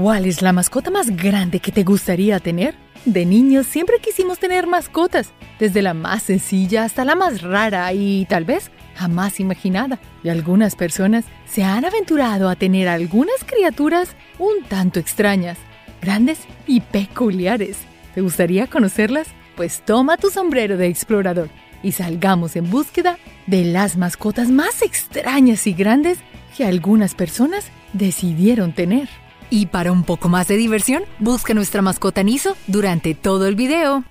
¿Cuál 0.00 0.26
es 0.26 0.42
la 0.42 0.52
mascota 0.52 0.92
más 0.92 1.10
grande 1.10 1.58
que 1.58 1.72
te 1.72 1.82
gustaría 1.82 2.38
tener? 2.38 2.76
De 3.04 3.26
niños 3.26 3.66
siempre 3.66 3.96
quisimos 3.98 4.38
tener 4.38 4.68
mascotas, 4.68 5.32
desde 5.58 5.82
la 5.82 5.92
más 5.92 6.22
sencilla 6.22 6.84
hasta 6.84 7.04
la 7.04 7.16
más 7.16 7.42
rara 7.42 7.92
y 7.92 8.24
tal 8.26 8.44
vez 8.44 8.70
jamás 8.94 9.40
imaginada. 9.40 9.98
Y 10.22 10.28
algunas 10.28 10.76
personas 10.76 11.24
se 11.46 11.64
han 11.64 11.84
aventurado 11.84 12.48
a 12.48 12.54
tener 12.54 12.86
algunas 12.86 13.42
criaturas 13.44 14.14
un 14.38 14.62
tanto 14.68 15.00
extrañas, 15.00 15.58
grandes 16.00 16.38
y 16.68 16.80
peculiares. 16.80 17.78
¿Te 18.14 18.20
gustaría 18.20 18.68
conocerlas? 18.68 19.26
Pues 19.56 19.82
toma 19.84 20.16
tu 20.16 20.30
sombrero 20.30 20.76
de 20.76 20.86
explorador 20.86 21.48
y 21.82 21.90
salgamos 21.90 22.54
en 22.54 22.70
búsqueda 22.70 23.18
de 23.48 23.64
las 23.64 23.96
mascotas 23.96 24.48
más 24.48 24.80
extrañas 24.80 25.66
y 25.66 25.72
grandes 25.72 26.18
que 26.56 26.64
algunas 26.64 27.16
personas 27.16 27.66
decidieron 27.94 28.72
tener. 28.72 29.08
Y 29.50 29.66
para 29.66 29.92
un 29.92 30.04
poco 30.04 30.28
más 30.28 30.48
de 30.48 30.56
diversión, 30.56 31.04
busca 31.18 31.54
nuestra 31.54 31.80
mascota 31.80 32.22
Niso 32.22 32.56
durante 32.66 33.14
todo 33.14 33.46
el 33.46 33.56
video. 33.56 34.04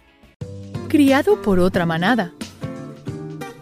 Criado 0.88 1.42
por 1.42 1.60
otra 1.60 1.86
manada. 1.86 2.34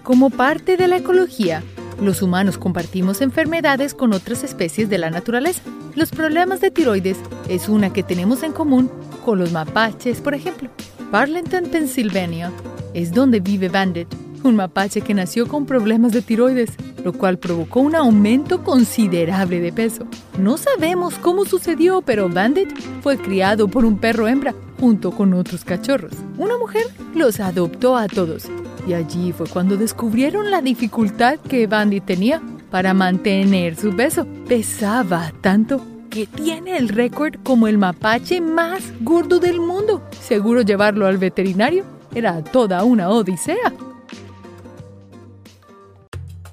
Como 0.04 0.30
parte 0.30 0.78
de 0.78 0.88
la 0.88 0.98
ecología, 0.98 1.64
los 2.02 2.22
humanos 2.22 2.58
compartimos 2.58 3.22
enfermedades 3.22 3.94
con 3.94 4.14
otras 4.14 4.44
especies 4.44 4.90
de 4.90 4.98
la 4.98 5.10
naturaleza. 5.10 5.62
Los 5.96 6.12
problemas 6.12 6.62
de 6.62 6.72
tiroides 6.72 7.18
es 7.50 7.68
una 7.68 7.92
que 7.92 8.04
tenemos 8.04 8.44
en 8.44 8.52
común 8.52 8.90
con 9.26 9.40
los 9.40 9.52
mapaches, 9.52 10.22
por 10.22 10.34
ejemplo. 10.34 10.70
Parlenton, 11.12 11.66
Pennsylvania, 11.66 12.52
es 12.94 13.12
donde 13.12 13.40
vive 13.40 13.70
Bandit, 13.70 14.08
un 14.44 14.56
mapache 14.56 15.02
que 15.02 15.14
nació 15.14 15.48
con 15.48 15.66
problemas 15.66 16.12
de 16.12 16.22
tiroides, 16.22 16.72
lo 17.06 17.14
cual 17.14 17.38
provocó 17.38 17.82
un 17.82 17.96
aumento 17.96 18.64
considerable 18.64 19.62
de 19.62 19.72
peso. 19.72 20.08
No 20.40 20.58
sabemos 20.58 21.20
cómo 21.20 21.46
sucedió, 21.46 22.02
pero 22.02 22.28
Bandit 22.30 22.76
fue 23.02 23.18
criado 23.18 23.68
por 23.68 23.86
un 23.86 24.00
perro 24.00 24.28
hembra 24.28 24.56
junto 24.80 25.12
con 25.12 25.36
otros 25.36 25.64
cachorros. 25.64 26.14
Una 26.40 26.58
mujer 26.58 26.88
los 27.14 27.40
adoptó 27.40 27.96
a 27.96 28.08
todos 28.08 28.48
y 28.88 28.94
allí 28.94 29.32
fue 29.32 29.48
cuando 29.48 29.78
descubrieron 29.78 30.50
la 30.50 30.64
dificultad 30.64 31.38
que 31.38 31.68
Bandit 31.68 32.06
tenía 32.06 32.42
para 32.72 32.96
mantener 32.96 33.76
su 33.76 33.96
peso. 33.96 34.26
Pesaba 34.48 35.32
tanto 35.42 35.86
que 36.10 36.26
tiene 36.26 36.76
el 36.76 36.90
récord 36.90 37.36
como 37.44 37.68
el 37.68 37.78
mapache 37.78 38.42
más 38.42 38.82
gordo 39.02 39.40
del 39.40 39.60
mundo. 39.60 40.02
Seguro 40.20 40.64
llevarlo 40.64 41.06
al 41.06 41.20
veterinario 41.20 41.84
era 42.16 42.44
toda 42.44 42.84
una 42.84 43.10
odisea. 43.10 43.74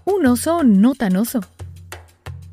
Un 0.04 0.26
oso 0.26 0.64
no 0.64 0.94
tan 0.94 1.16
oso. 1.16 1.40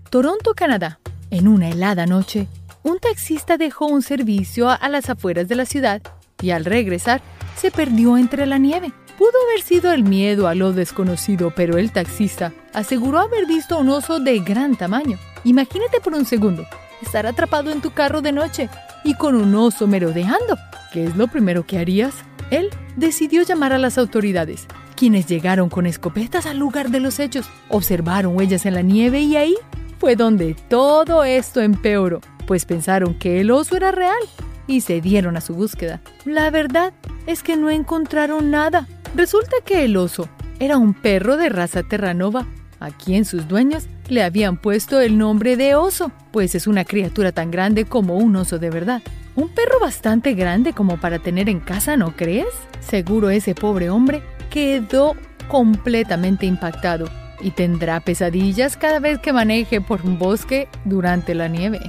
Toronto, 0.09 0.53
Canadá. 0.55 1.00
En 1.31 1.47
una 1.47 1.69
helada 1.69 2.05
noche, 2.05 2.47
un 2.83 3.00
taxista 3.00 3.58
dejó 3.58 3.88
un 3.88 4.02
servicio 4.02 4.69
a 4.69 4.89
las 4.89 5.09
afueras 5.09 5.47
de 5.47 5.55
la 5.55 5.66
ciudad 5.66 6.02
y 6.42 6.52
al 6.52 6.66
regresar 6.66 7.22
se 7.55 7.72
perdió 7.72 8.17
entre 8.17 8.45
la 8.45 8.58
nieve. 8.58 8.92
Pudo 9.17 9.33
haber 9.47 9.61
sido 9.61 9.92
el 9.92 10.03
miedo 10.03 10.47
a 10.47 10.55
lo 10.55 10.72
desconocido, 10.73 11.52
pero 11.55 11.77
el 11.77 11.92
taxista 11.92 12.53
aseguró 12.73 13.20
haber 13.20 13.45
visto 13.45 13.77
un 13.77 13.89
oso 13.89 14.20
de 14.20 14.39
gran 14.39 14.75
tamaño. 14.75 15.17
Imagínate 15.44 16.00
por 16.00 16.14
un 16.14 16.25
segundo 16.25 16.66
estar 17.02 17.25
atrapado 17.25 17.72
en 17.72 17.81
tu 17.81 17.92
carro 17.92 18.22
de 18.22 18.31
noche 18.31 18.70
y 19.03 19.16
con 19.16 19.36
un 19.36 19.53
oso 19.55 19.88
merodeando. 19.88 20.58
¿Qué 20.94 21.05
es 21.05 21.16
lo 21.16 21.27
primero 21.27 21.66
que 21.66 21.77
harías? 21.77 22.14
Él 22.50 22.70
decidió 22.95 23.44
llamar 23.44 23.73
a 23.73 23.77
las 23.77 23.97
autoridades, 23.97 24.67
quienes 25.00 25.28
llegaron 25.28 25.69
con 25.69 25.86
escopetas 25.86 26.45
al 26.45 26.58
lugar 26.58 26.89
de 26.89 27.00
los 27.00 27.19
hechos, 27.19 27.50
observaron 27.69 28.36
huellas 28.36 28.66
en 28.66 28.73
la 28.73 28.81
nieve 28.81 29.22
y 29.22 29.38
ahí 29.38 29.55
fue 29.97 30.17
donde 30.17 30.58
todo 30.67 31.23
esto 31.23 31.61
empeoró, 31.61 32.19
pues 32.45 32.66
pensaron 32.66 33.14
que 33.14 33.39
el 33.39 33.50
oso 33.50 33.77
era 33.77 33.92
real 33.92 34.20
y 34.67 34.81
se 34.81 35.00
dieron 35.00 35.38
a 35.38 35.42
su 35.42 35.55
búsqueda. 35.55 36.02
La 36.25 36.50
verdad 36.50 36.92
es 37.27 37.44
que 37.44 37.55
no 37.55 37.70
encontraron 37.70 38.52
nada. 38.52 38.89
Resulta 39.15 39.55
que 39.64 39.86
el 39.86 39.95
oso 39.95 40.27
era 40.59 40.77
un 40.77 40.93
perro 40.93 41.38
de 41.38 41.48
raza 41.48 41.82
terranova, 41.83 42.45
a 42.82 42.92
quien 42.92 43.23
sus 43.23 43.48
dueños 43.48 43.88
le 44.09 44.21
habían 44.21 44.58
puesto 44.58 44.99
el 44.99 45.17
nombre 45.17 45.55
de 45.55 45.76
oso, 45.76 46.11
pues 46.33 46.55
es 46.55 46.67
una 46.67 46.83
criatura 46.83 47.32
tan 47.32 47.52
grande 47.52 47.86
como 47.86 48.17
un 48.17 48.36
oso 48.36 48.59
de 48.59 48.70
verdad. 48.70 49.02
Un 49.38 49.48
perro 49.48 49.80
bastante 49.80 50.33
grande 50.33 50.73
como 50.73 50.99
para 50.99 51.20
tener 51.20 51.48
en 51.48 51.61
casa, 51.61 51.95
¿no 51.95 52.17
crees? 52.17 52.48
Seguro 52.82 53.30
ese 53.30 53.55
pobre 53.55 53.89
hombre 53.89 54.21
quedó 54.49 55.15
completamente 55.48 56.45
impactado 56.45 57.08
y 57.42 57.52
tendrá 57.52 57.99
pesadillas 57.99 58.77
cada 58.77 58.99
vez 58.99 59.20
que 59.20 59.33
maneje 59.33 59.82
por 59.82 60.02
un 60.05 60.20
bosque 60.20 60.67
durante 60.86 61.33
la 61.36 61.48
nieve. 61.48 61.80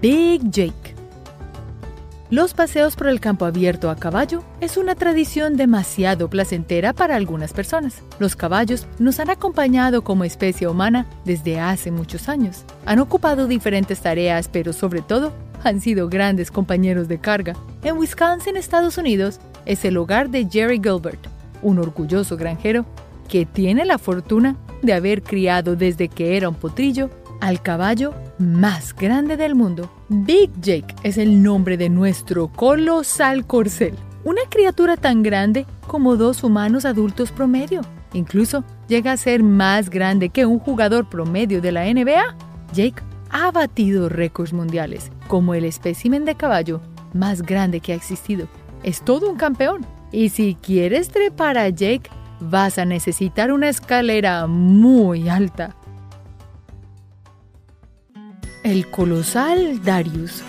Big 0.00 0.42
Jake 0.50 0.98
los 2.30 2.52
paseos 2.52 2.94
por 2.94 3.06
el 3.06 3.20
campo 3.20 3.46
abierto 3.46 3.88
a 3.88 3.96
caballo 3.96 4.44
es 4.60 4.76
una 4.76 4.94
tradición 4.94 5.56
demasiado 5.56 6.28
placentera 6.28 6.92
para 6.92 7.16
algunas 7.16 7.54
personas. 7.54 8.02
Los 8.18 8.36
caballos 8.36 8.86
nos 8.98 9.18
han 9.18 9.30
acompañado 9.30 10.04
como 10.04 10.24
especie 10.24 10.68
humana 10.68 11.06
desde 11.24 11.58
hace 11.58 11.90
muchos 11.90 12.28
años. 12.28 12.64
Han 12.84 12.98
ocupado 12.98 13.46
diferentes 13.46 14.00
tareas, 14.00 14.50
pero 14.52 14.74
sobre 14.74 15.00
todo 15.00 15.32
han 15.64 15.80
sido 15.80 16.10
grandes 16.10 16.50
compañeros 16.50 17.08
de 17.08 17.18
carga. 17.18 17.54
En 17.82 17.96
Wisconsin, 17.96 18.58
Estados 18.58 18.98
Unidos, 18.98 19.40
es 19.68 19.84
el 19.84 19.96
hogar 19.98 20.30
de 20.30 20.48
Jerry 20.50 20.80
Gilbert, 20.82 21.28
un 21.62 21.78
orgulloso 21.78 22.36
granjero 22.36 22.84
que 23.28 23.46
tiene 23.46 23.84
la 23.84 23.98
fortuna 23.98 24.56
de 24.82 24.94
haber 24.94 25.22
criado 25.22 25.76
desde 25.76 26.08
que 26.08 26.36
era 26.36 26.48
un 26.48 26.54
potrillo 26.56 27.10
al 27.40 27.62
caballo 27.62 28.14
más 28.38 28.96
grande 28.96 29.36
del 29.36 29.54
mundo. 29.54 29.90
Big 30.08 30.50
Jake 30.60 30.94
es 31.02 31.18
el 31.18 31.42
nombre 31.42 31.76
de 31.76 31.90
nuestro 31.90 32.48
colosal 32.48 33.46
corcel, 33.46 33.94
una 34.24 34.42
criatura 34.48 34.96
tan 34.96 35.22
grande 35.22 35.66
como 35.86 36.16
dos 36.16 36.42
humanos 36.42 36.84
adultos 36.84 37.30
promedio. 37.30 37.82
Incluso 38.14 38.64
llega 38.88 39.12
a 39.12 39.16
ser 39.18 39.42
más 39.42 39.90
grande 39.90 40.30
que 40.30 40.46
un 40.46 40.58
jugador 40.58 41.08
promedio 41.08 41.60
de 41.60 41.72
la 41.72 41.84
NBA. 41.84 42.34
Jake 42.72 43.02
ha 43.30 43.50
batido 43.50 44.08
récords 44.08 44.54
mundiales 44.54 45.12
como 45.28 45.52
el 45.52 45.66
espécimen 45.66 46.24
de 46.24 46.34
caballo 46.34 46.80
más 47.12 47.42
grande 47.42 47.80
que 47.80 47.92
ha 47.92 47.96
existido. 47.96 48.48
Es 48.82 49.02
todo 49.02 49.30
un 49.30 49.36
campeón. 49.36 49.84
Y 50.12 50.30
si 50.30 50.56
quieres 50.60 51.08
trepar 51.08 51.58
a 51.58 51.68
Jake, 51.68 52.10
vas 52.40 52.78
a 52.78 52.84
necesitar 52.84 53.52
una 53.52 53.68
escalera 53.68 54.46
muy 54.46 55.28
alta. 55.28 55.76
El 58.62 58.90
colosal 58.90 59.82
Darius. 59.82 60.42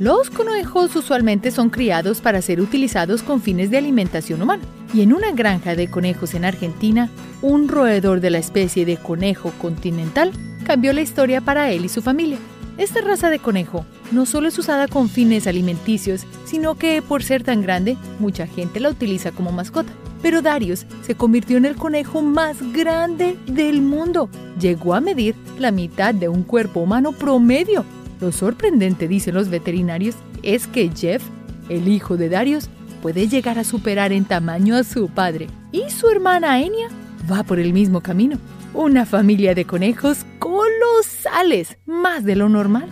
Los 0.00 0.30
conejos 0.30 0.94
usualmente 0.94 1.50
son 1.50 1.70
criados 1.70 2.20
para 2.20 2.40
ser 2.40 2.60
utilizados 2.60 3.22
con 3.22 3.40
fines 3.42 3.70
de 3.70 3.78
alimentación 3.78 4.40
humana. 4.40 4.62
Y 4.94 5.02
en 5.02 5.12
una 5.12 5.32
granja 5.32 5.74
de 5.74 5.90
conejos 5.90 6.34
en 6.34 6.44
Argentina, 6.44 7.10
un 7.42 7.68
roedor 7.68 8.20
de 8.20 8.30
la 8.30 8.38
especie 8.38 8.86
de 8.86 8.96
conejo 8.96 9.52
continental 9.60 10.32
cambió 10.64 10.92
la 10.92 11.00
historia 11.00 11.40
para 11.40 11.70
él 11.72 11.84
y 11.84 11.88
su 11.88 12.00
familia. 12.00 12.38
Esta 12.78 13.00
raza 13.00 13.28
de 13.28 13.40
conejo 13.40 13.84
no 14.12 14.24
solo 14.24 14.46
es 14.46 14.56
usada 14.56 14.86
con 14.86 15.08
fines 15.08 15.48
alimenticios, 15.48 16.24
sino 16.44 16.76
que 16.76 17.02
por 17.02 17.24
ser 17.24 17.42
tan 17.42 17.60
grande, 17.60 17.96
mucha 18.20 18.46
gente 18.46 18.78
la 18.78 18.90
utiliza 18.90 19.32
como 19.32 19.50
mascota. 19.50 19.92
Pero 20.22 20.42
Darius 20.42 20.86
se 21.02 21.16
convirtió 21.16 21.56
en 21.56 21.64
el 21.64 21.74
conejo 21.74 22.22
más 22.22 22.56
grande 22.72 23.36
del 23.46 23.82
mundo. 23.82 24.30
Llegó 24.60 24.94
a 24.94 25.00
medir 25.00 25.34
la 25.58 25.72
mitad 25.72 26.14
de 26.14 26.28
un 26.28 26.44
cuerpo 26.44 26.78
humano 26.80 27.10
promedio. 27.10 27.84
Lo 28.20 28.30
sorprendente, 28.30 29.08
dicen 29.08 29.34
los 29.34 29.48
veterinarios, 29.48 30.14
es 30.44 30.68
que 30.68 30.88
Jeff, 30.94 31.22
el 31.68 31.88
hijo 31.88 32.16
de 32.16 32.28
Darius, 32.28 32.68
puede 33.02 33.26
llegar 33.26 33.58
a 33.58 33.64
superar 33.64 34.12
en 34.12 34.24
tamaño 34.24 34.76
a 34.76 34.84
su 34.84 35.08
padre. 35.08 35.48
Y 35.72 35.90
su 35.90 36.08
hermana 36.08 36.60
Enya 36.60 36.88
va 37.30 37.42
por 37.42 37.58
el 37.58 37.72
mismo 37.72 38.00
camino. 38.00 38.38
Una 38.78 39.06
familia 39.06 39.56
de 39.56 39.64
conejos 39.64 40.24
colosales, 40.38 41.78
más 41.84 42.22
de 42.22 42.36
lo 42.36 42.48
normal. 42.48 42.88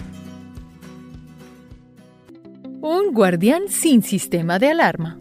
Un 2.80 3.12
guardián 3.12 3.68
sin 3.68 4.02
sistema 4.02 4.58
de 4.58 4.70
alarma. 4.70 5.16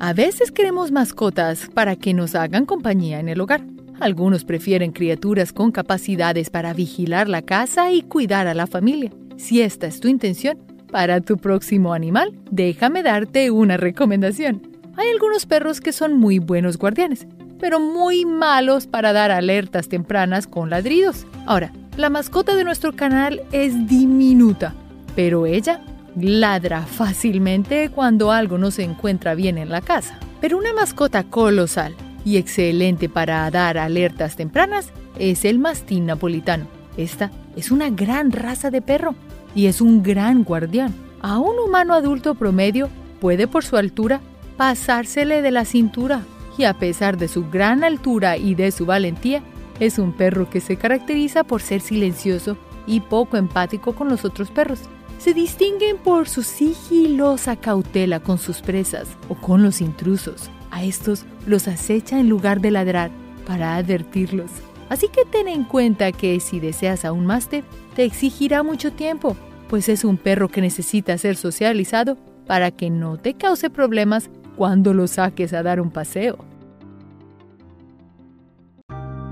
A 0.00 0.14
veces 0.14 0.50
queremos 0.50 0.90
mascotas 0.90 1.70
para 1.72 1.94
que 1.94 2.12
nos 2.12 2.34
hagan 2.34 2.66
compañía 2.66 3.20
en 3.20 3.28
el 3.28 3.40
hogar. 3.40 3.64
Algunos 4.00 4.44
prefieren 4.44 4.90
criaturas 4.90 5.52
con 5.52 5.70
capacidades 5.70 6.50
para 6.50 6.74
vigilar 6.74 7.28
la 7.28 7.42
casa 7.42 7.92
y 7.92 8.02
cuidar 8.02 8.48
a 8.48 8.54
la 8.54 8.66
familia. 8.66 9.12
Si 9.36 9.62
esta 9.62 9.86
es 9.86 10.00
tu 10.00 10.08
intención, 10.08 10.58
para 10.90 11.20
tu 11.20 11.36
próximo 11.36 11.94
animal, 11.94 12.36
déjame 12.50 13.04
darte 13.04 13.52
una 13.52 13.76
recomendación. 13.76 14.60
Hay 14.96 15.08
algunos 15.08 15.46
perros 15.46 15.80
que 15.80 15.92
son 15.92 16.14
muy 16.14 16.40
buenos 16.40 16.78
guardianes, 16.78 17.28
pero 17.60 17.78
muy 17.78 18.24
malos 18.24 18.86
para 18.86 19.12
dar 19.12 19.30
alertas 19.30 19.88
tempranas 19.88 20.46
con 20.46 20.70
ladridos. 20.70 21.26
Ahora, 21.46 21.72
la 21.96 22.10
mascota 22.10 22.56
de 22.56 22.64
nuestro 22.64 22.94
canal 22.94 23.42
es 23.52 23.86
diminuta, 23.86 24.74
pero 25.14 25.46
ella 25.46 25.82
ladra 26.16 26.82
fácilmente 26.82 27.90
cuando 27.90 28.32
algo 28.32 28.58
no 28.58 28.70
se 28.70 28.82
encuentra 28.82 29.34
bien 29.34 29.58
en 29.58 29.68
la 29.68 29.80
casa. 29.80 30.18
Pero 30.40 30.56
una 30.56 30.72
mascota 30.72 31.24
colosal 31.24 31.94
y 32.24 32.38
excelente 32.38 33.08
para 33.08 33.50
dar 33.50 33.78
alertas 33.78 34.36
tempranas 34.36 34.92
es 35.18 35.44
el 35.44 35.58
mastín 35.58 36.06
napolitano. 36.06 36.66
Esta 36.96 37.30
es 37.56 37.70
una 37.70 37.90
gran 37.90 38.32
raza 38.32 38.70
de 38.70 38.82
perro 38.82 39.14
y 39.54 39.66
es 39.66 39.80
un 39.80 40.02
gran 40.02 40.44
guardián. 40.44 40.94
A 41.20 41.38
un 41.38 41.58
humano 41.58 41.94
adulto 41.94 42.34
promedio 42.34 42.88
puede 43.20 43.46
por 43.46 43.64
su 43.64 43.76
altura 43.76 44.20
pasársele 44.56 45.42
de 45.42 45.50
la 45.50 45.64
cintura 45.64 46.22
y 46.60 46.64
a 46.64 46.74
pesar 46.74 47.16
de 47.16 47.26
su 47.26 47.48
gran 47.48 47.84
altura 47.84 48.36
y 48.36 48.54
de 48.54 48.70
su 48.70 48.84
valentía, 48.84 49.42
es 49.78 49.98
un 49.98 50.12
perro 50.12 50.50
que 50.50 50.60
se 50.60 50.76
caracteriza 50.76 51.42
por 51.42 51.62
ser 51.62 51.80
silencioso 51.80 52.58
y 52.86 53.00
poco 53.00 53.38
empático 53.38 53.94
con 53.94 54.10
los 54.10 54.26
otros 54.26 54.50
perros. 54.50 54.80
Se 55.16 55.32
distinguen 55.32 55.96
por 55.96 56.28
su 56.28 56.42
sigilosa 56.42 57.56
cautela 57.56 58.20
con 58.20 58.36
sus 58.36 58.60
presas 58.60 59.08
o 59.30 59.36
con 59.36 59.62
los 59.62 59.80
intrusos. 59.80 60.50
A 60.70 60.84
estos 60.84 61.24
los 61.46 61.66
acecha 61.66 62.20
en 62.20 62.28
lugar 62.28 62.60
de 62.60 62.72
ladrar 62.72 63.10
para 63.46 63.76
advertirlos. 63.76 64.50
Así 64.90 65.08
que 65.08 65.24
ten 65.24 65.48
en 65.48 65.64
cuenta 65.64 66.12
que 66.12 66.40
si 66.40 66.60
deseas 66.60 67.06
a 67.06 67.12
un 67.12 67.24
máster, 67.24 67.64
te 67.94 68.04
exigirá 68.04 68.62
mucho 68.62 68.92
tiempo, 68.92 69.34
pues 69.70 69.88
es 69.88 70.04
un 70.04 70.18
perro 70.18 70.48
que 70.48 70.60
necesita 70.60 71.16
ser 71.16 71.36
socializado 71.36 72.18
para 72.46 72.70
que 72.70 72.90
no 72.90 73.16
te 73.16 73.32
cause 73.32 73.70
problemas 73.70 74.28
cuando 74.56 74.92
lo 74.92 75.06
saques 75.06 75.54
a 75.54 75.62
dar 75.62 75.80
un 75.80 75.90
paseo. 75.90 76.49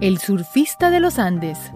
El 0.01 0.19
surfista 0.19 0.91
de 0.91 1.01
los 1.01 1.19
Andes. 1.19 1.73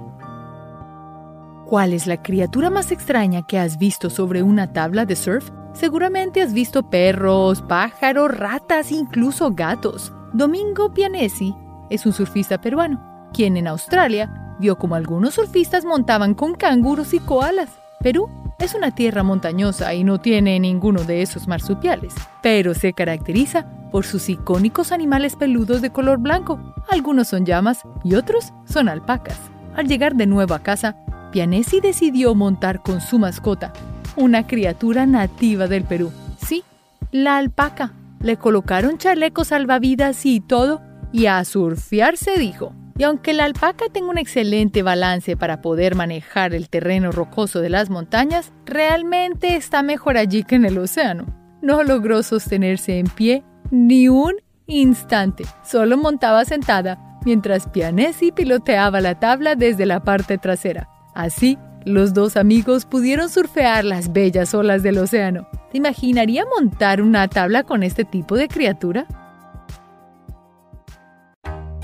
¿Cuál 1.67 1.93
es 1.93 2.07
la 2.07 2.23
criatura 2.23 2.71
más 2.71 2.93
extraña 2.93 3.45
que 3.45 3.59
has 3.59 3.79
visto 3.79 4.11
sobre 4.11 4.45
una 4.45 4.73
tabla 4.73 5.07
de 5.07 5.17
surf? 5.17 5.51
Seguramente 5.73 6.41
has 6.41 6.53
visto 6.53 6.89
perros, 6.89 7.63
pájaros, 7.63 8.31
ratas, 8.31 8.93
incluso 8.93 9.51
gatos. 9.51 10.13
Domingo 10.33 10.95
Pianesi 10.95 11.53
es 11.91 12.07
un 12.07 12.13
surfista 12.13 12.61
peruano, 12.61 13.29
quien 13.33 13.57
en 13.57 13.67
Australia 13.67 14.55
vio 14.61 14.79
como 14.79 14.95
algunos 14.95 15.35
surfistas 15.35 15.85
montaban 15.85 16.35
con 16.35 16.55
canguros 16.55 17.15
y 17.15 17.19
koalas. 17.19 17.71
Perú 17.99 18.31
es 18.61 18.77
una 18.77 18.95
tierra 18.95 19.25
montañosa 19.25 19.95
y 19.95 20.05
no 20.05 20.21
tiene 20.21 20.61
ninguno 20.61 21.03
de 21.03 21.23
esos 21.23 21.49
marsupiales, 21.49 22.15
pero 22.41 22.73
se 22.75 22.93
caracteriza 22.93 23.67
por 23.93 24.05
sus 24.05 24.29
icónicos 24.29 24.91
animales 24.91 25.37
peludos 25.37 25.83
de 25.83 25.91
color 25.91 26.19
blanco. 26.19 26.59
Algunos 26.89 27.29
son 27.29 27.47
llamas 27.47 27.83
y 28.03 28.15
otros 28.15 28.53
son 28.65 28.89
alpacas. 28.89 29.39
Al 29.77 29.87
llegar 29.87 30.17
de 30.17 30.27
nuevo 30.27 30.55
a 30.55 30.63
casa, 30.63 30.97
Pianesi 31.31 31.81
decidió 31.81 32.35
montar 32.35 32.83
con 32.83 33.01
su 33.01 33.19
mascota, 33.19 33.73
una 34.17 34.47
criatura 34.47 35.07
nativa 35.07 35.69
del 35.69 35.85
Perú. 35.85 36.11
Sí, 36.45 36.65
la 37.13 37.37
alpaca. 37.37 37.93
Le 38.21 38.37
colocaron 38.37 38.99
chalecos 38.99 39.49
salvavidas 39.49 40.27
y 40.27 40.41
todo, 40.41 40.81
y 41.13 41.27
a 41.27 41.45
surfear 41.45 42.17
se 42.17 42.39
dijo. 42.39 42.73
Y 42.97 43.05
aunque 43.05 43.33
la 43.33 43.45
alpaca 43.45 43.87
tenga 43.91 44.11
un 44.11 44.19
excelente 44.19 44.83
balance 44.83 45.37
para 45.37 45.61
poder 45.61 45.95
manejar 45.95 46.55
el 46.55 46.69
terreno 46.69 47.11
rocoso 47.11 47.61
de 47.61 47.71
las 47.71 47.91
montañas, 47.91 48.53
realmente 48.67 49.57
está 49.57 49.83
mejor 49.83 50.17
allí 50.17 50.45
que 50.45 50.57
en 50.57 50.67
el 50.67 50.79
océano. 50.79 51.27
No 51.63 51.83
logró 51.83 52.23
sostenerse 52.23 52.99
en 52.99 53.07
pie 53.07 53.45
ni 53.73 54.09
un 54.09 54.35
instante, 54.67 55.45
solo 55.65 55.97
montaba 55.97 56.45
sentada, 56.45 57.19
mientras 57.25 57.67
Pianesi 57.67 58.31
piloteaba 58.31 59.01
la 59.01 59.19
tabla 59.19 59.55
desde 59.57 59.87
la 59.87 60.05
parte 60.05 60.37
trasera. 60.37 60.91
Así, 61.15 61.59
los 61.85 62.13
dos 62.13 62.37
amigos 62.37 62.85
pudieron 62.85 63.31
surfear 63.31 63.85
las 63.85 64.13
bellas 64.13 64.53
olas 64.53 64.83
del 64.83 64.99
océano. 64.99 65.49
¿Te 65.73 65.79
imaginaría 65.79 66.45
montar 66.45 67.01
una 67.01 67.27
tabla 67.29 67.63
con 67.65 67.83
este 67.83 68.05
tipo 68.05 68.37
de 68.37 68.47
criatura? 68.47 69.07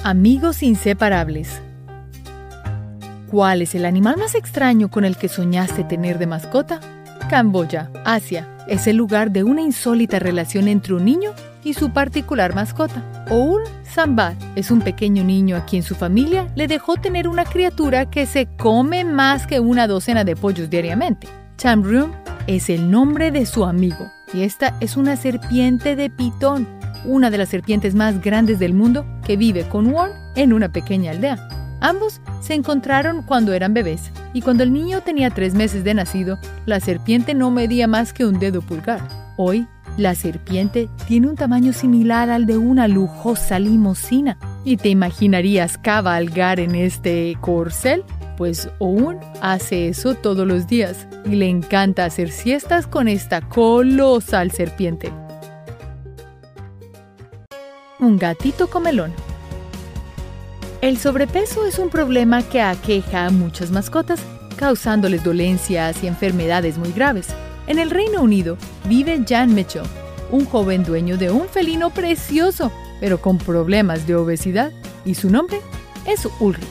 Amigos 0.04 0.62
inseparables. 0.62 1.62
¿Cuál 3.30 3.62
es 3.62 3.74
el 3.74 3.86
animal 3.86 4.18
más 4.18 4.34
extraño 4.34 4.90
con 4.90 5.06
el 5.06 5.16
que 5.16 5.28
soñaste 5.28 5.84
tener 5.84 6.18
de 6.18 6.26
mascota? 6.26 6.80
Camboya, 7.30 7.90
Asia, 8.04 8.57
es 8.68 8.86
el 8.86 8.96
lugar 8.96 9.30
de 9.30 9.44
una 9.44 9.62
insólita 9.62 10.18
relación 10.18 10.68
entre 10.68 10.94
un 10.94 11.04
niño 11.04 11.32
y 11.64 11.74
su 11.74 11.90
particular 11.92 12.54
mascota. 12.54 13.02
Oul 13.30 13.62
Sambat 13.82 14.36
es 14.56 14.70
un 14.70 14.80
pequeño 14.80 15.24
niño 15.24 15.56
a 15.56 15.64
quien 15.64 15.82
su 15.82 15.94
familia 15.94 16.46
le 16.54 16.68
dejó 16.68 16.96
tener 16.96 17.28
una 17.28 17.44
criatura 17.44 18.10
que 18.10 18.26
se 18.26 18.46
come 18.56 19.04
más 19.04 19.46
que 19.46 19.60
una 19.60 19.86
docena 19.86 20.24
de 20.24 20.36
pollos 20.36 20.70
diariamente. 20.70 21.26
Chamroom 21.56 22.12
es 22.46 22.70
el 22.70 22.90
nombre 22.90 23.30
de 23.30 23.46
su 23.46 23.64
amigo 23.64 24.10
y 24.32 24.42
esta 24.42 24.76
es 24.80 24.96
una 24.96 25.16
serpiente 25.16 25.96
de 25.96 26.10
pitón 26.10 26.78
una 27.04 27.30
de 27.30 27.38
las 27.38 27.48
serpientes 27.48 27.94
más 27.94 28.20
grandes 28.20 28.58
del 28.58 28.74
mundo 28.74 29.06
que 29.24 29.36
vive 29.36 29.68
con 29.68 29.86
Warren 29.92 30.16
en 30.36 30.52
una 30.52 30.70
pequeña 30.70 31.12
aldea. 31.12 31.57
Ambos 31.80 32.20
se 32.40 32.54
encontraron 32.54 33.22
cuando 33.22 33.52
eran 33.52 33.74
bebés 33.74 34.10
y 34.32 34.42
cuando 34.42 34.62
el 34.62 34.72
niño 34.72 35.00
tenía 35.02 35.30
tres 35.30 35.54
meses 35.54 35.84
de 35.84 35.94
nacido, 35.94 36.38
la 36.66 36.80
serpiente 36.80 37.34
no 37.34 37.50
medía 37.50 37.86
más 37.86 38.12
que 38.12 38.24
un 38.24 38.38
dedo 38.38 38.62
pulgar. 38.62 39.00
Hoy, 39.36 39.66
la 39.96 40.14
serpiente 40.14 40.88
tiene 41.06 41.28
un 41.28 41.36
tamaño 41.36 41.72
similar 41.72 42.30
al 42.30 42.46
de 42.46 42.56
una 42.56 42.86
lujosa 42.88 43.58
limusina. 43.58 44.38
¿Y 44.64 44.76
te 44.76 44.88
imaginarías 44.88 45.78
cabalgar 45.78 46.60
en 46.60 46.74
este 46.74 47.36
corcel? 47.40 48.04
Pues 48.36 48.68
Owen 48.78 49.18
hace 49.40 49.88
eso 49.88 50.14
todos 50.14 50.46
los 50.46 50.68
días 50.68 51.08
y 51.24 51.30
le 51.30 51.48
encanta 51.48 52.04
hacer 52.04 52.30
siestas 52.30 52.86
con 52.86 53.08
esta 53.08 53.40
colosal 53.40 54.52
serpiente 54.52 55.12
un 58.00 58.16
gatito 58.16 58.68
comelón. 58.68 59.12
El 60.80 60.96
sobrepeso 60.96 61.66
es 61.66 61.80
un 61.80 61.90
problema 61.90 62.42
que 62.42 62.60
aqueja 62.60 63.26
a 63.26 63.30
muchas 63.30 63.72
mascotas, 63.72 64.20
causándoles 64.56 65.24
dolencias 65.24 66.04
y 66.04 66.06
enfermedades 66.06 66.78
muy 66.78 66.92
graves. 66.92 67.28
En 67.66 67.80
el 67.80 67.90
Reino 67.90 68.22
Unido 68.22 68.56
vive 68.88 69.24
Jan 69.28 69.54
Mitchell, 69.54 69.82
un 70.30 70.44
joven 70.44 70.84
dueño 70.84 71.16
de 71.16 71.32
un 71.32 71.48
felino 71.48 71.90
precioso, 71.90 72.70
pero 73.00 73.20
con 73.20 73.38
problemas 73.38 74.06
de 74.06 74.14
obesidad, 74.14 74.70
y 75.04 75.14
su 75.14 75.30
nombre 75.30 75.60
es 76.06 76.28
Ulrich. 76.38 76.68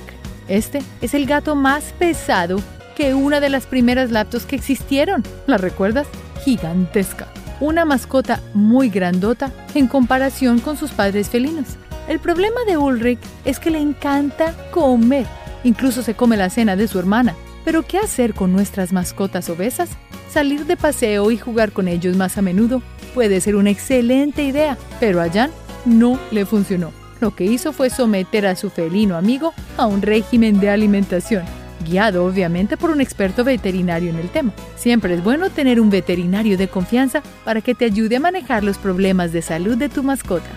Este 0.48 0.80
es 1.02 1.14
el 1.14 1.26
gato 1.26 1.56
más 1.56 1.94
pesado 2.00 2.62
que 2.96 3.14
una 3.14 3.42
de 3.42 3.50
las 3.50 3.66
primeras 3.66 4.10
laptops 4.10 4.46
que 4.46 4.56
existieron. 4.56 5.22
¿La 5.48 5.58
recuerdas? 5.58 6.08
Gigantesca 6.46 7.28
una 7.60 7.86
mascota 7.86 8.42
muy 8.54 8.90
grandota 8.90 9.52
en 9.74 9.88
comparación 9.88 10.60
con 10.60 10.78
sus 10.78 10.92
padres 10.92 11.30
felinos. 11.30 11.78
El 12.08 12.20
problema 12.20 12.62
de 12.66 12.78
Ulrich 12.78 13.20
es 13.44 13.60
que 13.60 13.70
le 13.70 13.80
encanta 13.80 14.54
comer. 14.72 15.26
Incluso 15.64 16.04
se 16.04 16.14
come 16.14 16.38
la 16.38 16.50
cena 16.50 16.76
de 16.76 16.88
su 16.88 17.00
hermana. 17.00 17.36
Pero 17.66 17.84
¿qué 17.84 17.98
hacer 17.98 18.34
con 18.34 18.54
nuestras 18.54 18.94
mascotas 18.94 19.50
obesas? 19.50 19.90
Salir 20.30 20.66
de 20.66 20.78
paseo 20.78 21.32
y 21.32 21.38
jugar 21.38 21.74
con 21.74 21.88
ellos 21.88 22.16
más 22.16 22.38
a 22.38 22.42
menudo 22.42 22.82
puede 23.14 23.42
ser 23.42 23.56
una 23.56 23.72
excelente 23.72 24.44
idea, 24.44 24.78
pero 25.00 25.22
a 25.22 25.30
Jan 25.30 25.52
no 25.86 26.18
le 26.32 26.46
funcionó. 26.46 26.94
Lo 27.20 27.36
que 27.36 27.46
hizo 27.46 27.74
fue 27.74 27.90
someter 27.90 28.46
a 28.46 28.56
su 28.56 28.70
felino 28.70 29.18
amigo 29.18 29.54
a 29.76 29.86
un 29.88 30.02
régimen 30.02 30.60
de 30.60 30.70
alimentación 30.70 31.44
guiado 31.86 32.26
obviamente 32.26 32.78
por 32.78 32.90
un 32.90 33.02
experto 33.02 33.44
veterinario 33.44 34.10
en 34.10 34.18
el 34.18 34.30
tema. 34.30 34.52
Siempre 34.76 35.14
es 35.14 35.24
bueno 35.24 35.50
tener 35.50 35.80
un 35.80 35.90
veterinario 35.90 36.58
de 36.58 36.68
confianza 36.68 37.22
para 37.46 37.62
que 37.62 37.76
te 37.76 37.86
ayude 37.86 38.18
a 38.18 38.20
manejar 38.20 38.64
los 38.64 38.78
problemas 38.78 39.32
de 39.32 39.42
salud 39.42 39.78
de 39.78 39.90
tu 39.90 40.04
mascota. 40.04 40.50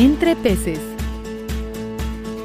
Entre 0.00 0.34
peces. 0.34 0.78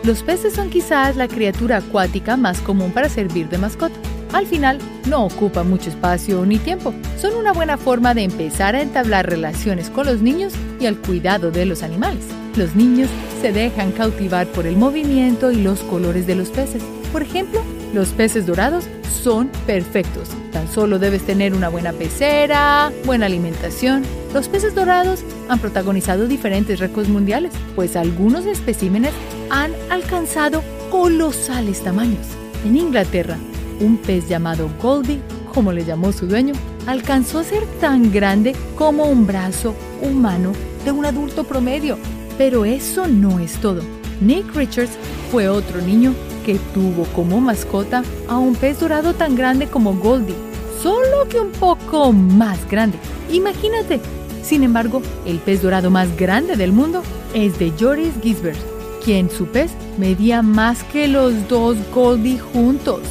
Los 0.04 0.24
peces 0.24 0.54
son 0.56 0.70
quizás 0.70 1.16
la 1.16 1.30
criatura 1.30 1.78
acuática 1.78 2.36
más 2.36 2.60
común 2.60 2.92
para 2.92 3.08
servir 3.08 3.48
de 3.48 3.58
mascota. 3.58 3.96
Al 4.34 4.46
final, 4.46 4.78
no 5.08 5.24
ocupa 5.24 5.64
mucho 5.64 5.90
espacio 5.90 6.46
ni 6.46 6.58
tiempo. 6.58 6.94
Son 7.18 7.34
una 7.34 7.54
buena 7.54 7.78
forma 7.78 8.14
de 8.14 8.24
empezar 8.24 8.76
a 8.76 8.82
entablar 8.82 9.30
relaciones 9.30 9.90
con 9.90 10.06
los 10.06 10.22
niños 10.22 10.52
y 10.82 10.86
al 10.86 10.98
cuidado 10.98 11.50
de 11.50 11.66
los 11.66 11.82
animales. 11.82 12.26
Los 12.58 12.76
niños 12.76 13.08
se 13.42 13.54
dejan 13.54 13.94
cautivar 13.94 14.48
por 14.48 14.68
el 14.68 14.76
movimiento 14.76 15.50
y 15.50 15.62
los 15.62 15.80
colores 15.80 16.28
de 16.28 16.36
los 16.36 16.50
peces. 16.50 16.84
Por 17.14 17.22
ejemplo, 17.22 17.62
los 17.96 18.10
peces 18.10 18.46
dorados 18.46 18.86
son 19.24 19.50
perfectos. 19.66 20.30
Tan 20.52 20.68
solo 20.68 21.00
debes 21.00 21.26
tener 21.26 21.56
una 21.56 21.70
buena 21.70 21.94
pecera, 21.94 22.92
buena 23.06 23.26
alimentación. 23.26 24.04
Los 24.34 24.48
peces 24.48 24.76
dorados 24.76 25.24
han 25.50 25.58
protagonizado 25.60 26.28
diferentes 26.28 26.80
récords 26.80 27.10
mundiales, 27.10 27.52
pues 27.76 27.96
algunos 27.96 28.46
especímenes 28.46 29.14
han 29.50 29.72
alcanzado 29.90 30.62
colosales 30.92 31.82
tamaños. 31.82 32.28
En 32.64 32.78
Inglaterra, 32.78 33.38
un 33.80 33.98
pez 33.98 34.30
llamado 34.30 34.70
Goldie, 34.82 35.22
como 35.54 35.72
le 35.72 35.86
llamó 35.86 36.12
su 36.12 36.28
dueño, 36.28 36.54
alcanzó 36.86 37.40
a 37.40 37.44
ser 37.44 37.66
tan 37.80 38.12
grande 38.12 38.56
como 38.78 39.06
un 39.06 39.26
brazo 39.26 39.74
humano 40.02 40.52
de 40.84 40.92
un 40.92 41.06
adulto 41.06 41.44
promedio 41.46 41.98
pero 42.38 42.66
eso 42.66 43.08
no 43.08 43.40
es 43.40 43.54
todo. 43.60 43.82
Nick 44.22 44.54
Richards 44.56 44.92
fue 45.32 45.48
otro 45.48 45.82
niño 45.82 46.14
que 46.46 46.60
tuvo 46.74 47.06
como 47.16 47.42
mascota 47.42 48.04
a 48.28 48.38
un 48.38 48.56
pez 48.56 48.80
dorado 48.80 49.16
tan 49.16 49.36
grande 49.36 49.68
como 49.68 49.96
Goldie, 49.96 50.36
solo 50.82 51.28
que 51.28 51.40
un 51.40 51.52
poco 51.52 52.14
más 52.14 52.70
grande. 52.70 52.98
Imagínate. 53.32 54.00
Sin 54.44 54.64
embargo, 54.64 55.02
el 55.26 55.40
pez 55.40 55.64
dorado 55.64 55.90
más 55.90 56.16
grande 56.16 56.56
del 56.56 56.72
mundo 56.72 57.02
es 57.34 57.58
de 57.58 57.74
Joris 57.80 58.14
Gisbert, 58.22 58.60
quien 59.04 59.30
su 59.32 59.48
pez 59.48 59.72
medía 59.98 60.44
más 60.44 60.84
que 60.84 61.08
los 61.08 61.48
dos 61.48 61.78
Goldie 61.94 62.38
juntos. 62.38 63.02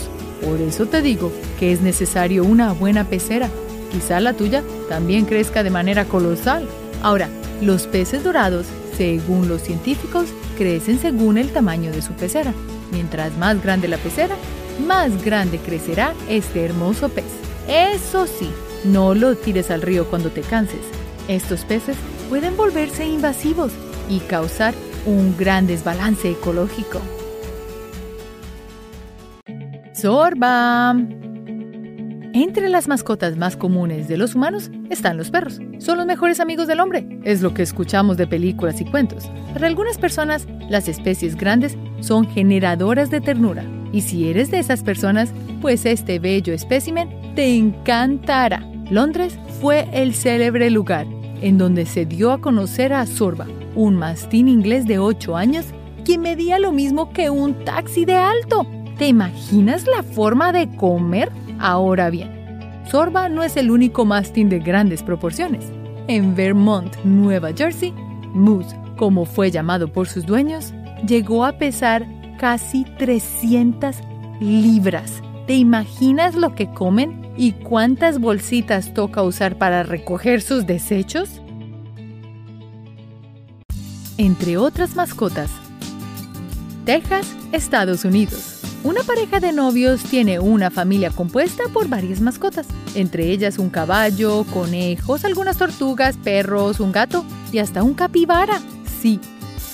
Por 0.44 0.60
eso 0.60 0.86
te 0.86 1.02
digo 1.02 1.32
que 1.58 1.72
es 1.72 1.80
necesario 1.80 2.44
una 2.44 2.72
buena 2.72 3.04
pecera. 3.04 3.48
Quizá 3.90 4.20
la 4.20 4.34
tuya 4.34 4.62
también 4.88 5.24
crezca 5.24 5.64
de 5.64 5.70
manera 5.70 6.04
colosal. 6.04 6.68
Ahora, 7.02 7.28
los 7.60 7.88
peces 7.88 8.22
dorados, 8.22 8.66
según 8.96 9.48
los 9.48 9.62
científicos, 9.62 10.26
crecen 10.56 11.00
según 11.00 11.36
el 11.38 11.50
tamaño 11.50 11.90
de 11.90 12.02
su 12.02 12.12
pecera. 12.12 12.54
Mientras 12.94 13.36
más 13.36 13.60
grande 13.60 13.88
la 13.88 13.98
pecera, 13.98 14.36
más 14.86 15.24
grande 15.24 15.58
crecerá 15.58 16.14
este 16.28 16.64
hermoso 16.64 17.08
pez. 17.08 17.24
Eso 17.66 18.28
sí, 18.28 18.48
no 18.84 19.14
lo 19.14 19.34
tires 19.34 19.72
al 19.72 19.82
río 19.82 20.06
cuando 20.06 20.30
te 20.30 20.42
canses. 20.42 20.86
Estos 21.26 21.64
peces 21.64 21.96
pueden 22.28 22.56
volverse 22.56 23.04
invasivos 23.04 23.72
y 24.08 24.20
causar 24.20 24.74
un 25.06 25.36
gran 25.36 25.66
desbalance 25.66 26.30
ecológico. 26.30 27.00
Sorba. 29.92 30.94
Entre 32.36 32.68
las 32.68 32.88
mascotas 32.88 33.36
más 33.36 33.56
comunes 33.56 34.08
de 34.08 34.16
los 34.16 34.34
humanos 34.34 34.68
están 34.90 35.16
los 35.16 35.30
perros. 35.30 35.60
Son 35.78 35.98
los 35.98 36.04
mejores 36.04 36.40
amigos 36.40 36.66
del 36.66 36.80
hombre. 36.80 37.06
Es 37.22 37.42
lo 37.42 37.54
que 37.54 37.62
escuchamos 37.62 38.16
de 38.16 38.26
películas 38.26 38.80
y 38.80 38.84
cuentos. 38.84 39.30
Para 39.52 39.68
algunas 39.68 39.98
personas, 39.98 40.48
las 40.68 40.88
especies 40.88 41.36
grandes 41.36 41.78
son 42.00 42.26
generadoras 42.26 43.08
de 43.08 43.20
ternura. 43.20 43.64
Y 43.92 44.00
si 44.00 44.28
eres 44.28 44.50
de 44.50 44.58
esas 44.58 44.82
personas, 44.82 45.32
pues 45.60 45.86
este 45.86 46.18
bello 46.18 46.52
espécimen 46.52 47.08
te 47.36 47.54
encantará. 47.54 48.68
Londres 48.90 49.38
fue 49.60 49.88
el 49.92 50.12
célebre 50.12 50.70
lugar 50.70 51.06
en 51.40 51.56
donde 51.56 51.86
se 51.86 52.04
dio 52.04 52.32
a 52.32 52.40
conocer 52.40 52.94
a 52.94 53.06
Sorba, 53.06 53.46
un 53.76 53.94
mastín 53.94 54.48
inglés 54.48 54.88
de 54.88 54.98
8 54.98 55.36
años 55.36 55.66
que 56.04 56.18
medía 56.18 56.58
lo 56.58 56.72
mismo 56.72 57.12
que 57.12 57.30
un 57.30 57.64
taxi 57.64 58.04
de 58.04 58.16
alto. 58.16 58.66
¿Te 58.98 59.06
imaginas 59.06 59.86
la 59.86 60.02
forma 60.02 60.50
de 60.50 60.68
comer? 60.76 61.30
Ahora 61.64 62.10
bien, 62.10 62.30
Sorba 62.90 63.30
no 63.30 63.42
es 63.42 63.56
el 63.56 63.70
único 63.70 64.04
mastín 64.04 64.50
de 64.50 64.58
grandes 64.58 65.02
proporciones. 65.02 65.64
En 66.08 66.34
Vermont, 66.34 66.94
Nueva 67.04 67.54
Jersey, 67.56 67.94
Moose, 68.34 68.76
como 68.98 69.24
fue 69.24 69.50
llamado 69.50 69.90
por 69.90 70.06
sus 70.06 70.26
dueños, 70.26 70.74
llegó 71.08 71.46
a 71.46 71.56
pesar 71.56 72.06
casi 72.38 72.84
300 72.98 73.96
libras. 74.40 75.22
¿Te 75.46 75.54
imaginas 75.54 76.34
lo 76.34 76.54
que 76.54 76.70
comen 76.70 77.32
y 77.34 77.52
cuántas 77.52 78.20
bolsitas 78.20 78.92
toca 78.92 79.22
usar 79.22 79.56
para 79.56 79.84
recoger 79.84 80.42
sus 80.42 80.66
desechos? 80.66 81.40
Entre 84.18 84.58
otras 84.58 84.96
mascotas, 84.96 85.50
Texas, 86.84 87.34
Estados 87.52 88.04
Unidos. 88.04 88.53
Una 88.84 89.02
pareja 89.02 89.40
de 89.40 89.54
novios 89.54 90.02
tiene 90.02 90.38
una 90.40 90.70
familia 90.70 91.08
compuesta 91.08 91.62
por 91.72 91.88
varias 91.88 92.20
mascotas, 92.20 92.66
entre 92.94 93.30
ellas 93.30 93.56
un 93.56 93.70
caballo, 93.70 94.44
conejos, 94.52 95.24
algunas 95.24 95.56
tortugas, 95.56 96.18
perros, 96.18 96.80
un 96.80 96.92
gato 96.92 97.24
y 97.50 97.60
hasta 97.60 97.82
un 97.82 97.94
capibara. 97.94 98.60
Sí, 99.00 99.20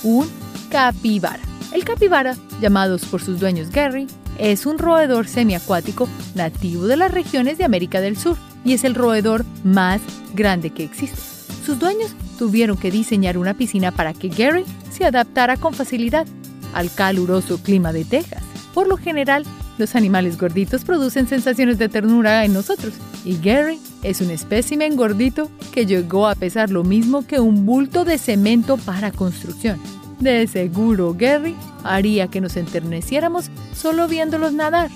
un 0.03 0.29
capibara. 0.69 1.41
El 1.73 1.83
capibara, 1.83 2.37
llamados 2.61 3.03
por 3.03 3.21
sus 3.21 3.41
dueños 3.41 3.69
Gary, 3.69 4.07
es 4.37 4.65
un 4.65 4.77
roedor 4.77 5.27
semiacuático 5.27 6.07
nativo 6.33 6.87
de 6.87 6.95
las 6.95 7.11
regiones 7.11 7.57
de 7.57 7.65
América 7.65 7.99
del 7.99 8.15
Sur 8.15 8.37
y 8.63 8.71
es 8.71 8.85
el 8.85 8.95
roedor 8.95 9.43
más 9.65 9.99
grande 10.33 10.69
que 10.69 10.85
existe. 10.85 11.19
Sus 11.65 11.77
dueños 11.77 12.15
tuvieron 12.39 12.77
que 12.77 12.91
diseñar 12.91 13.37
una 13.37 13.55
piscina 13.55 13.91
para 13.91 14.13
que 14.13 14.29
Gary 14.29 14.63
se 14.89 15.03
adaptara 15.03 15.57
con 15.57 15.73
facilidad 15.73 16.25
al 16.73 16.89
caluroso 16.93 17.61
clima 17.61 17.91
de 17.91 18.05
Texas. 18.05 18.41
Por 18.73 18.87
lo 18.87 18.97
general, 18.97 19.43
los 19.77 19.95
animales 19.95 20.37
gorditos 20.37 20.85
producen 20.85 21.27
sensaciones 21.27 21.77
de 21.77 21.89
ternura 21.89 22.45
en 22.45 22.53
nosotros, 22.53 22.93
y 23.25 23.37
Gary 23.37 23.79
es 24.03 24.21
un 24.21 24.31
espécimen 24.31 24.95
gordito 24.95 25.49
que 25.71 25.85
llegó 25.85 26.27
a 26.27 26.35
pesar 26.35 26.69
lo 26.69 26.83
mismo 26.83 27.25
que 27.25 27.39
un 27.39 27.65
bulto 27.65 28.05
de 28.05 28.17
cemento 28.17 28.77
para 28.77 29.11
construcción. 29.11 29.79
De 30.19 30.45
seguro, 30.47 31.15
Gary 31.17 31.55
haría 31.83 32.27
que 32.27 32.41
nos 32.41 32.55
enterneciéramos 32.55 33.49
solo 33.73 34.07
viéndolos 34.07 34.53
nadar. 34.53 34.91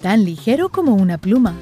Tan 0.00 0.24
ligero 0.24 0.68
como 0.68 0.94
una 0.94 1.18
pluma. 1.18 1.54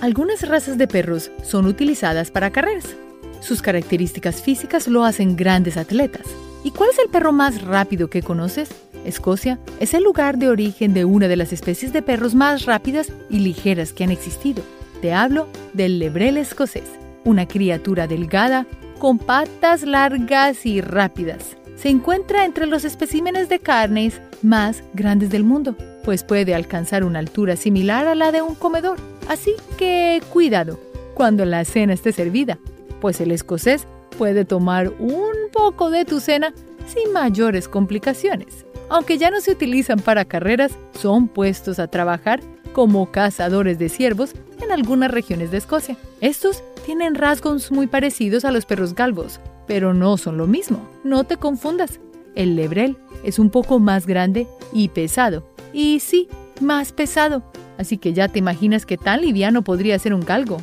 Algunas 0.00 0.46
razas 0.46 0.76
de 0.76 0.88
perros 0.88 1.30
son 1.44 1.66
utilizadas 1.66 2.30
para 2.30 2.50
carreras. 2.50 2.96
Sus 3.40 3.62
características 3.62 4.42
físicas 4.42 4.88
lo 4.88 5.04
hacen 5.04 5.36
grandes 5.36 5.76
atletas. 5.76 6.26
¿Y 6.66 6.72
cuál 6.72 6.90
es 6.90 6.98
el 6.98 7.08
perro 7.08 7.30
más 7.30 7.62
rápido 7.62 8.10
que 8.10 8.22
conoces? 8.22 8.70
Escocia 9.04 9.60
es 9.78 9.94
el 9.94 10.02
lugar 10.02 10.36
de 10.36 10.48
origen 10.48 10.94
de 10.94 11.04
una 11.04 11.28
de 11.28 11.36
las 11.36 11.52
especies 11.52 11.92
de 11.92 12.02
perros 12.02 12.34
más 12.34 12.64
rápidas 12.64 13.12
y 13.30 13.38
ligeras 13.38 13.92
que 13.92 14.02
han 14.02 14.10
existido. 14.10 14.64
Te 15.00 15.12
hablo 15.12 15.46
del 15.74 16.00
lebrel 16.00 16.36
escocés, 16.36 16.90
una 17.24 17.46
criatura 17.46 18.08
delgada, 18.08 18.66
con 18.98 19.20
patas 19.20 19.84
largas 19.84 20.66
y 20.66 20.80
rápidas. 20.80 21.56
Se 21.76 21.88
encuentra 21.88 22.44
entre 22.44 22.66
los 22.66 22.84
especímenes 22.84 23.48
de 23.48 23.60
carnes 23.60 24.20
más 24.42 24.82
grandes 24.92 25.30
del 25.30 25.44
mundo, 25.44 25.76
pues 26.02 26.24
puede 26.24 26.52
alcanzar 26.52 27.04
una 27.04 27.20
altura 27.20 27.54
similar 27.54 28.08
a 28.08 28.16
la 28.16 28.32
de 28.32 28.42
un 28.42 28.56
comedor. 28.56 28.98
Así 29.28 29.54
que 29.78 30.20
cuidado 30.32 30.80
cuando 31.14 31.44
la 31.44 31.64
cena 31.64 31.92
esté 31.92 32.10
servida, 32.10 32.58
pues 33.00 33.20
el 33.20 33.30
escocés 33.30 33.86
puede 34.16 34.44
tomar 34.44 34.92
un 34.98 35.50
poco 35.52 35.90
de 35.90 36.04
tu 36.04 36.20
cena 36.20 36.52
sin 36.86 37.12
mayores 37.12 37.68
complicaciones. 37.68 38.66
Aunque 38.88 39.18
ya 39.18 39.30
no 39.30 39.40
se 39.40 39.52
utilizan 39.52 39.98
para 39.98 40.24
carreras, 40.24 40.72
son 41.00 41.28
puestos 41.28 41.78
a 41.78 41.88
trabajar 41.88 42.40
como 42.72 43.10
cazadores 43.10 43.78
de 43.78 43.88
ciervos 43.88 44.34
en 44.62 44.70
algunas 44.70 45.10
regiones 45.10 45.50
de 45.50 45.58
Escocia. 45.58 45.96
Estos 46.20 46.62
tienen 46.84 47.14
rasgos 47.14 47.72
muy 47.72 47.86
parecidos 47.86 48.44
a 48.44 48.52
los 48.52 48.66
perros 48.66 48.94
galvos, 48.94 49.40
pero 49.66 49.94
no 49.94 50.16
son 50.16 50.36
lo 50.36 50.46
mismo. 50.46 50.86
No 51.02 51.24
te 51.24 51.36
confundas. 51.36 52.00
El 52.34 52.54
lebrel 52.54 52.96
es 53.24 53.38
un 53.38 53.50
poco 53.50 53.80
más 53.80 54.06
grande 54.06 54.46
y 54.72 54.88
pesado. 54.88 55.48
Y 55.72 56.00
sí, 56.00 56.28
más 56.60 56.92
pesado. 56.92 57.42
Así 57.78 57.98
que 57.98 58.12
ya 58.12 58.28
te 58.28 58.38
imaginas 58.38 58.86
que 58.86 58.96
tan 58.96 59.22
liviano 59.22 59.62
podría 59.62 59.98
ser 59.98 60.14
un 60.14 60.20
galgo 60.20 60.58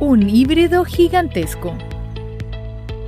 un 0.00 0.28
híbrido 0.28 0.84
gigantesco. 0.84 1.74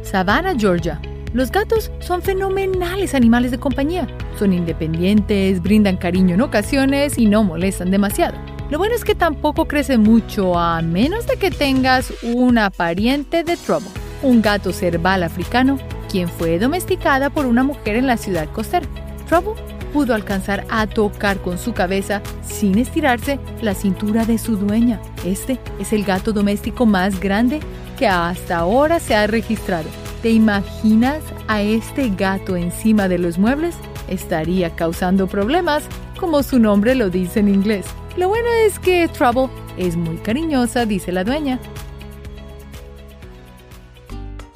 Savannah, 0.02 0.54
Georgia. 0.56 1.00
Los 1.32 1.52
gatos 1.52 1.92
son 2.00 2.20
fenomenales 2.20 3.14
animales 3.14 3.52
de 3.52 3.58
compañía. 3.58 4.08
Son 4.38 4.52
independientes, 4.52 5.62
brindan 5.62 5.96
cariño 5.96 6.34
en 6.34 6.40
ocasiones 6.40 7.16
y 7.16 7.26
no 7.26 7.44
molestan 7.44 7.92
demasiado. 7.92 8.36
Lo 8.70 8.78
bueno 8.78 8.94
es 8.94 9.04
que 9.04 9.14
tampoco 9.14 9.66
crecen 9.66 10.02
mucho 10.02 10.58
a 10.58 10.82
menos 10.82 11.26
de 11.26 11.36
que 11.36 11.50
tengas 11.50 12.12
una 12.22 12.70
pariente 12.70 13.44
de 13.44 13.56
Trouble, 13.56 13.88
un 14.22 14.42
gato 14.42 14.72
cerval 14.72 15.22
africano, 15.22 15.78
quien 16.10 16.28
fue 16.28 16.58
domesticada 16.58 17.30
por 17.30 17.46
una 17.46 17.62
mujer 17.62 17.96
en 17.96 18.08
la 18.08 18.16
ciudad 18.16 18.48
costera. 18.50 18.86
Trouble 19.28 19.54
pudo 19.92 20.14
alcanzar 20.14 20.66
a 20.70 20.86
tocar 20.86 21.40
con 21.40 21.58
su 21.58 21.72
cabeza, 21.72 22.22
sin 22.42 22.78
estirarse, 22.78 23.38
la 23.62 23.74
cintura 23.74 24.24
de 24.24 24.38
su 24.38 24.56
dueña. 24.56 25.00
Este 25.24 25.58
es 25.78 25.92
el 25.92 26.04
gato 26.04 26.32
doméstico 26.32 26.86
más 26.86 27.20
grande 27.20 27.60
que 27.98 28.08
hasta 28.08 28.58
ahora 28.58 29.00
se 29.00 29.14
ha 29.14 29.26
registrado. 29.26 29.88
¿Te 30.22 30.30
imaginas 30.30 31.22
a 31.48 31.62
este 31.62 32.10
gato 32.10 32.56
encima 32.56 33.08
de 33.08 33.18
los 33.18 33.38
muebles? 33.38 33.74
Estaría 34.08 34.74
causando 34.74 35.26
problemas, 35.26 35.84
como 36.18 36.42
su 36.42 36.58
nombre 36.58 36.94
lo 36.94 37.10
dice 37.10 37.40
en 37.40 37.48
inglés. 37.48 37.86
Lo 38.16 38.28
bueno 38.28 38.48
es 38.66 38.78
que 38.78 39.08
Trouble 39.08 39.48
es 39.76 39.96
muy 39.96 40.16
cariñosa, 40.16 40.84
dice 40.84 41.12
la 41.12 41.24
dueña. 41.24 41.58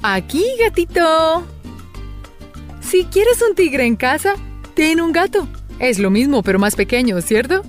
Aquí, 0.01 0.43
gatito. 0.59 1.43
Si 2.79 3.05
quieres 3.05 3.41
un 3.41 3.55
tigre 3.55 3.85
en 3.85 3.95
casa, 3.95 4.35
tiene 4.75 5.01
un 5.01 5.11
gato. 5.11 5.47
Es 5.79 5.99
lo 5.99 6.11
mismo, 6.11 6.43
pero 6.43 6.59
más 6.59 6.75
pequeño, 6.75 7.19
¿cierto? 7.21 7.63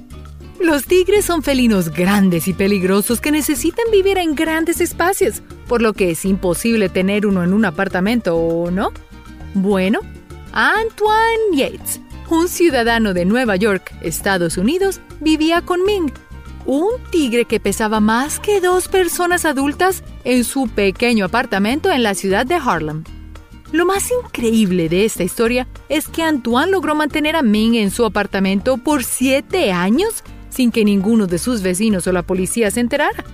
Los 0.60 0.86
tigres 0.86 1.24
son 1.24 1.42
felinos 1.42 1.90
grandes 1.90 2.48
y 2.48 2.52
peligrosos 2.52 3.20
que 3.20 3.30
necesitan 3.30 3.84
vivir 3.92 4.18
en 4.18 4.34
grandes 4.34 4.80
espacios, 4.80 5.42
por 5.68 5.82
lo 5.82 5.92
que 5.92 6.10
es 6.10 6.24
imposible 6.24 6.88
tener 6.88 7.26
uno 7.26 7.44
en 7.44 7.52
un 7.52 7.64
apartamento, 7.64 8.36
¿o 8.36 8.70
no? 8.70 8.90
Bueno, 9.54 10.00
Antoine 10.52 11.54
Yates, 11.54 12.00
un 12.30 12.48
ciudadano 12.48 13.14
de 13.14 13.24
Nueva 13.24 13.56
York, 13.56 13.92
Estados 14.00 14.56
Unidos, 14.56 15.00
vivía 15.20 15.60
con 15.60 15.84
Ming, 15.84 16.10
un 16.64 16.90
tigre 17.10 17.44
que 17.44 17.60
pesaba 17.60 18.00
más 18.00 18.40
que 18.40 18.60
dos 18.60 18.88
personas 18.88 19.44
adultas 19.44 20.02
en 20.24 20.42
su 20.44 20.68
pequeño 20.68 21.26
apartamento 21.26 21.92
en 21.92 22.02
la 22.02 22.14
ciudad 22.14 22.46
de 22.46 22.56
Harlem. 22.56 23.04
Lo 23.72 23.84
más 23.84 24.10
increíble 24.24 24.88
de 24.88 25.04
esta 25.04 25.24
historia 25.24 25.66
es 25.88 26.06
que 26.08 26.22
Antoine 26.22 26.70
logró 26.70 26.94
mantener 26.94 27.34
a 27.34 27.42
Ming 27.42 27.74
en 27.74 27.90
su 27.90 28.04
apartamento 28.04 28.76
por 28.76 29.02
siete 29.02 29.72
años 29.72 30.22
sin 30.50 30.70
que 30.70 30.84
ninguno 30.84 31.26
de 31.26 31.38
sus 31.38 31.62
vecinos 31.62 32.06
o 32.06 32.12
la 32.12 32.22
policía 32.22 32.70
se 32.70 32.80
enterara. 32.80 33.24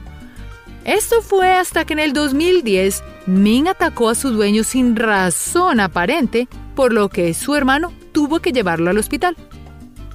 Esto 0.85 1.23
fue 1.23 1.53
hasta 1.53 1.85
que 1.85 1.93
en 1.93 2.01
el 2.01 2.13
2010 2.13 3.05
Ming 3.27 3.69
atacó 3.69 4.09
a 4.09 4.15
su 4.15 4.31
dueño 4.31 4.65
sin 4.65 4.97
razón 4.97 5.79
aparente, 5.79 6.49
por 6.75 6.93
lo 6.93 7.09
que 7.09 7.35
su 7.35 7.55
hermano 7.55 7.93
tuvo 8.11 8.41
que 8.41 8.53
llevarlo 8.53 8.91
al 8.91 8.99
hospital. 8.99 9.37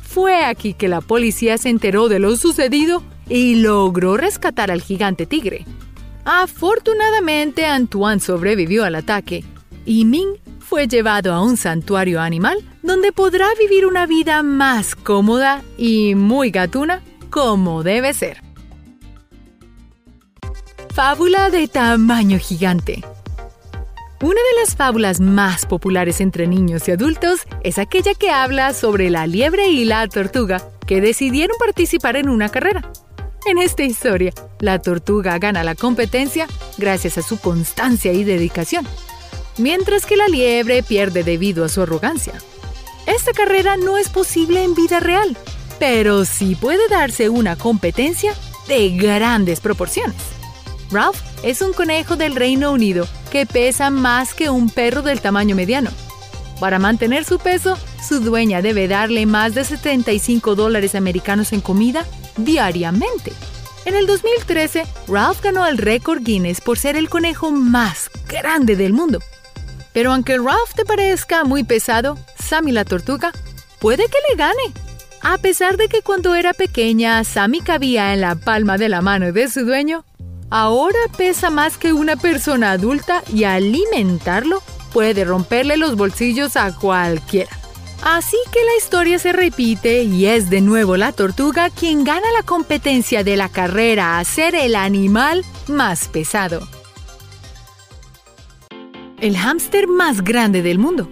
Fue 0.01 0.43
aquí 0.43 0.74
que 0.74 0.89
la 0.89 1.00
policía 1.00 1.57
se 1.57 1.69
enteró 1.69 2.09
de 2.09 2.19
lo 2.19 2.36
sucedido 2.36 3.03
y 3.29 3.55
logró 3.55 4.17
rescatar 4.17 4.71
al 4.71 4.81
gigante 4.81 5.25
tigre. 5.25 5.65
Afortunadamente, 6.25 7.65
Antoine 7.65 8.19
sobrevivió 8.19 8.83
al 8.83 8.95
ataque 8.95 9.45
y 9.88 10.03
Ming 10.03 10.36
fue 10.60 10.88
llevado 10.88 11.34
a 11.34 11.41
un 11.41 11.56
santuario 11.56 12.22
animal 12.22 12.60
donde 12.84 13.13
podrá 13.13 13.48
vivir 13.58 13.86
una 13.86 14.06
vida 14.06 14.44
más 14.44 14.96
cómoda 14.96 15.63
y 15.77 16.13
muy 16.13 16.51
gatuna 16.51 17.01
como 17.29 17.84
debe 17.84 18.13
ser. 18.13 18.44
Fábula 20.94 21.50
de 21.50 21.67
tamaño 21.67 22.38
gigante. 22.38 23.03
Una 24.22 24.41
de 24.41 24.60
las 24.60 24.75
fábulas 24.75 25.22
más 25.22 25.65
populares 25.65 26.20
entre 26.20 26.48
niños 26.48 26.88
y 26.88 26.91
adultos 26.91 27.41
es 27.63 27.77
aquella 27.77 28.13
que 28.13 28.32
habla 28.32 28.74
sobre 28.74 29.10
la 29.10 29.25
liebre 29.25 29.70
y 29.70 29.86
la 29.86 30.08
tortuga 30.08 30.70
que 30.86 31.00
decidieron 31.00 31.56
participar 31.60 32.17
en 32.17 32.29
una 32.29 32.50
carrera. 32.50 32.91
En 33.46 33.58
esta 33.60 33.84
historia, 33.84 34.34
la 34.60 34.79
tortuga 34.79 35.38
gana 35.38 35.63
la 35.63 35.75
competencia 35.75 36.48
gracias 36.77 37.17
a 37.17 37.22
su 37.22 37.39
constancia 37.39 38.12
y 38.12 38.25
dedicación, 38.25 38.86
mientras 39.57 40.05
que 40.05 40.17
la 40.17 40.27
liebre 40.27 40.83
pierde 40.83 41.23
debido 41.23 41.65
a 41.65 41.69
su 41.69 41.81
arrogancia. 41.81 42.33
Esta 43.05 43.31
carrera 43.31 43.77
no 43.77 43.97
es 43.97 44.09
posible 44.09 44.63
en 44.63 44.75
vida 44.75 44.99
real, 44.99 45.37
pero 45.79 46.25
sí 46.25 46.55
puede 46.55 46.87
darse 46.89 47.29
una 47.29 47.55
competencia 47.55 48.33
de 48.67 48.89
grandes 48.89 49.59
proporciones. 49.59 50.17
Ralph 50.91 51.19
es 51.43 51.61
un 51.61 51.73
conejo 51.73 52.15
del 52.15 52.35
Reino 52.35 52.71
Unido 52.71 53.07
que 53.31 53.45
pesa 53.45 53.89
más 53.89 54.33
que 54.33 54.49
un 54.49 54.69
perro 54.69 55.01
del 55.01 55.21
tamaño 55.21 55.55
mediano. 55.55 55.89
Para 56.59 56.79
mantener 56.79 57.23
su 57.23 57.39
peso, 57.39 57.77
su 58.07 58.19
dueña 58.19 58.61
debe 58.61 58.87
darle 58.87 59.25
más 59.25 59.53
de 59.53 59.63
75 59.63 60.55
dólares 60.55 60.95
americanos 60.95 61.53
en 61.53 61.61
comida 61.61 62.05
diariamente. 62.37 63.33
En 63.85 63.95
el 63.95 64.07
2013, 64.07 64.83
Ralph 65.07 65.41
ganó 65.41 65.65
el 65.65 65.77
récord 65.77 66.21
Guinness 66.23 66.61
por 66.61 66.77
ser 66.77 66.97
el 66.97 67.09
conejo 67.09 67.51
más 67.51 68.09
grande 68.27 68.75
del 68.75 68.91
mundo. 68.93 69.19
Pero 69.97 70.11
aunque 70.11 70.37
Ralph 70.37 70.75
te 70.75 70.85
parezca 70.85 71.43
muy 71.43 71.63
pesado, 71.63 72.19
Sammy 72.37 72.71
la 72.71 72.85
tortuga 72.85 73.31
puede 73.79 74.05
que 74.05 74.17
le 74.29 74.37
gane. 74.37 74.71
A 75.23 75.39
pesar 75.39 75.75
de 75.75 75.87
que 75.87 76.03
cuando 76.03 76.35
era 76.35 76.53
pequeña 76.53 77.23
Sammy 77.23 77.61
cabía 77.61 78.13
en 78.13 78.21
la 78.21 78.35
palma 78.35 78.77
de 78.77 78.89
la 78.89 79.01
mano 79.01 79.31
de 79.31 79.49
su 79.49 79.65
dueño, 79.65 80.05
ahora 80.51 80.99
pesa 81.17 81.49
más 81.49 81.79
que 81.79 81.93
una 81.93 82.15
persona 82.15 82.73
adulta 82.73 83.23
y 83.33 83.45
alimentarlo 83.45 84.61
puede 84.93 85.25
romperle 85.25 85.77
los 85.77 85.95
bolsillos 85.95 86.57
a 86.57 86.75
cualquiera. 86.75 87.57
Así 88.03 88.37
que 88.51 88.63
la 88.63 88.77
historia 88.77 89.17
se 89.17 89.33
repite 89.33 90.03
y 90.03 90.27
es 90.27 90.51
de 90.51 90.61
nuevo 90.61 90.95
la 90.95 91.11
tortuga 91.11 91.71
quien 91.71 92.03
gana 92.03 92.31
la 92.33 92.43
competencia 92.43 93.23
de 93.23 93.35
la 93.35 93.49
carrera 93.49 94.19
a 94.19 94.23
ser 94.25 94.53
el 94.53 94.75
animal 94.75 95.43
más 95.65 96.07
pesado. 96.07 96.67
El 99.19 99.36
hámster 99.36 99.88
más 99.88 100.24
grande 100.24 100.62
del 100.62 100.77
mundo. 100.77 101.09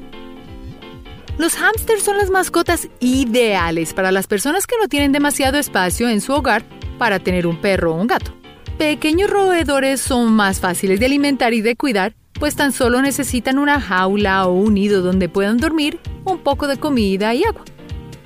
Los 1.39 1.55
hámsters 1.55 2.03
son 2.03 2.17
las 2.17 2.29
mascotas 2.29 2.87
ideales 2.99 3.95
para 3.95 4.11
las 4.11 4.27
personas 4.27 4.67
que 4.67 4.75
no 4.79 4.87
tienen 4.87 5.11
demasiado 5.11 5.57
espacio 5.57 6.07
en 6.07 6.21
su 6.21 6.31
hogar 6.31 6.63
para 6.99 7.17
tener 7.17 7.47
un 7.47 7.59
perro 7.59 7.93
o 7.93 7.99
un 7.99 8.05
gato. 8.05 8.31
Pequeños 8.77 9.31
roedores 9.31 10.01
son 10.01 10.31
más 10.33 10.59
fáciles 10.59 10.99
de 10.99 11.07
alimentar 11.07 11.55
y 11.55 11.61
de 11.61 11.75
cuidar, 11.75 12.13
pues 12.33 12.55
tan 12.55 12.73
solo 12.73 13.01
necesitan 13.01 13.57
una 13.57 13.81
jaula 13.81 14.45
o 14.45 14.53
un 14.53 14.75
nido 14.75 15.01
donde 15.01 15.27
puedan 15.27 15.57
dormir, 15.57 15.99
un 16.25 16.37
poco 16.37 16.67
de 16.67 16.77
comida 16.77 17.33
y 17.33 17.43
agua. 17.43 17.65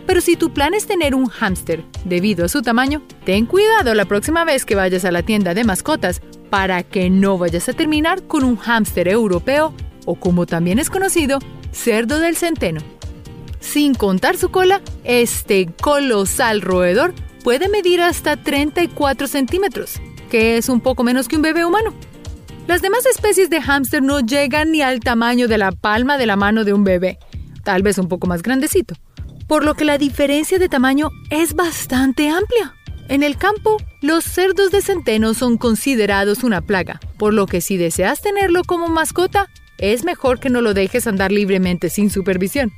Pero 0.09 0.21
si 0.21 0.35
tu 0.35 0.51
plan 0.51 0.73
es 0.73 0.87
tener 0.87 1.13
un 1.13 1.27
hámster 1.27 1.85
debido 2.03 2.43
a 2.43 2.49
su 2.49 2.63
tamaño, 2.63 3.03
ten 3.25 3.45
cuidado 3.45 3.93
la 3.93 4.05
próxima 4.05 4.43
vez 4.43 4.65
que 4.65 4.73
vayas 4.73 5.05
a 5.05 5.11
la 5.11 5.21
tienda 5.21 5.53
de 5.53 5.63
mascotas 5.63 6.23
para 6.49 6.81
que 6.81 7.11
no 7.11 7.37
vayas 7.37 7.69
a 7.69 7.73
terminar 7.73 8.23
con 8.23 8.43
un 8.43 8.57
hámster 8.57 9.07
europeo 9.07 9.71
o 10.07 10.15
como 10.15 10.47
también 10.47 10.79
es 10.79 10.89
conocido, 10.89 11.37
cerdo 11.71 12.17
del 12.17 12.37
centeno. 12.37 12.81
Sin 13.59 13.93
contar 13.93 14.35
su 14.35 14.49
cola, 14.49 14.81
este 15.03 15.67
colosal 15.79 16.61
roedor 16.61 17.13
puede 17.43 17.69
medir 17.69 18.01
hasta 18.01 18.35
34 18.35 19.27
centímetros 19.27 20.01
que 20.31 20.57
es 20.57 20.69
un 20.69 20.81
poco 20.81 21.03
menos 21.03 21.27
que 21.27 21.35
un 21.35 21.43
bebé 21.43 21.65
humano. 21.65 21.93
Las 22.65 22.81
demás 22.81 23.05
especies 23.05 23.51
de 23.51 23.61
hámster 23.61 24.01
no 24.01 24.21
llegan 24.21 24.71
ni 24.71 24.81
al 24.81 25.01
tamaño 25.01 25.47
de 25.47 25.59
la 25.59 25.71
palma 25.71 26.17
de 26.17 26.25
la 26.25 26.35
mano 26.35 26.63
de 26.63 26.73
un 26.73 26.83
bebé, 26.83 27.19
tal 27.63 27.83
vez 27.83 27.99
un 27.99 28.07
poco 28.07 28.25
más 28.25 28.41
grandecito, 28.41 28.95
por 29.49 29.65
lo 29.65 29.73
que 29.73 29.83
la 29.83 29.97
diferencia 29.97 30.59
de 30.59 30.69
tamaño 30.69 31.09
es 31.31 31.55
bastante 31.55 32.29
amplia. 32.29 32.75
En 33.09 33.23
el 33.23 33.35
campo, 33.35 33.77
los 33.99 34.23
cerdos 34.23 34.69
de 34.69 34.83
centeno 34.83 35.33
son 35.33 35.57
considerados 35.57 36.43
una 36.43 36.61
plaga, 36.61 36.99
por 37.17 37.33
lo 37.33 37.47
que 37.47 37.59
si 37.59 37.75
deseas 37.75 38.21
tenerlo 38.21 38.61
como 38.63 38.87
mascota, 38.89 39.49
es 39.79 40.05
mejor 40.05 40.39
que 40.39 40.51
no 40.51 40.61
lo 40.61 40.75
dejes 40.75 41.07
andar 41.07 41.31
libremente 41.31 41.89
sin 41.89 42.11
supervisión. 42.11 42.71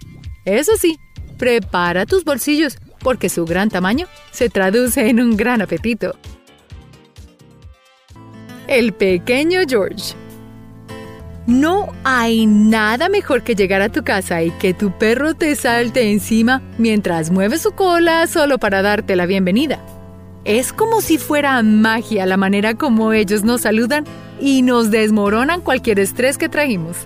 Eso 0.45 0.71
sí, 0.77 0.97
prepara 1.37 2.05
tus 2.05 2.23
bolsillos, 2.23 2.77
porque 3.01 3.27
su 3.27 3.43
gran 3.43 3.69
tamaño 3.69 4.07
se 4.31 4.49
traduce 4.49 5.09
en 5.09 5.19
un 5.19 5.35
gran 5.35 5.61
apetito. 5.61 6.15
El 8.67 8.93
pequeño 8.93 9.59
George. 9.67 10.20
No 11.47 11.89
hay 12.03 12.45
nada 12.45 13.09
mejor 13.09 13.41
que 13.41 13.55
llegar 13.55 13.81
a 13.81 13.89
tu 13.89 14.03
casa 14.03 14.43
y 14.43 14.51
que 14.51 14.75
tu 14.75 14.91
perro 14.91 15.33
te 15.33 15.55
salte 15.55 16.11
encima 16.11 16.61
mientras 16.77 17.31
mueve 17.31 17.57
su 17.57 17.71
cola 17.71 18.27
solo 18.27 18.59
para 18.59 18.83
darte 18.83 19.15
la 19.15 19.25
bienvenida. 19.25 19.79
Es 20.45 20.71
como 20.71 21.01
si 21.01 21.17
fuera 21.17 21.61
magia 21.63 22.27
la 22.27 22.37
manera 22.37 22.75
como 22.75 23.11
ellos 23.11 23.43
nos 23.43 23.61
saludan 23.61 24.05
y 24.39 24.61
nos 24.61 24.91
desmoronan 24.91 25.61
cualquier 25.61 25.99
estrés 25.99 26.37
que 26.37 26.47
trajimos. 26.47 26.97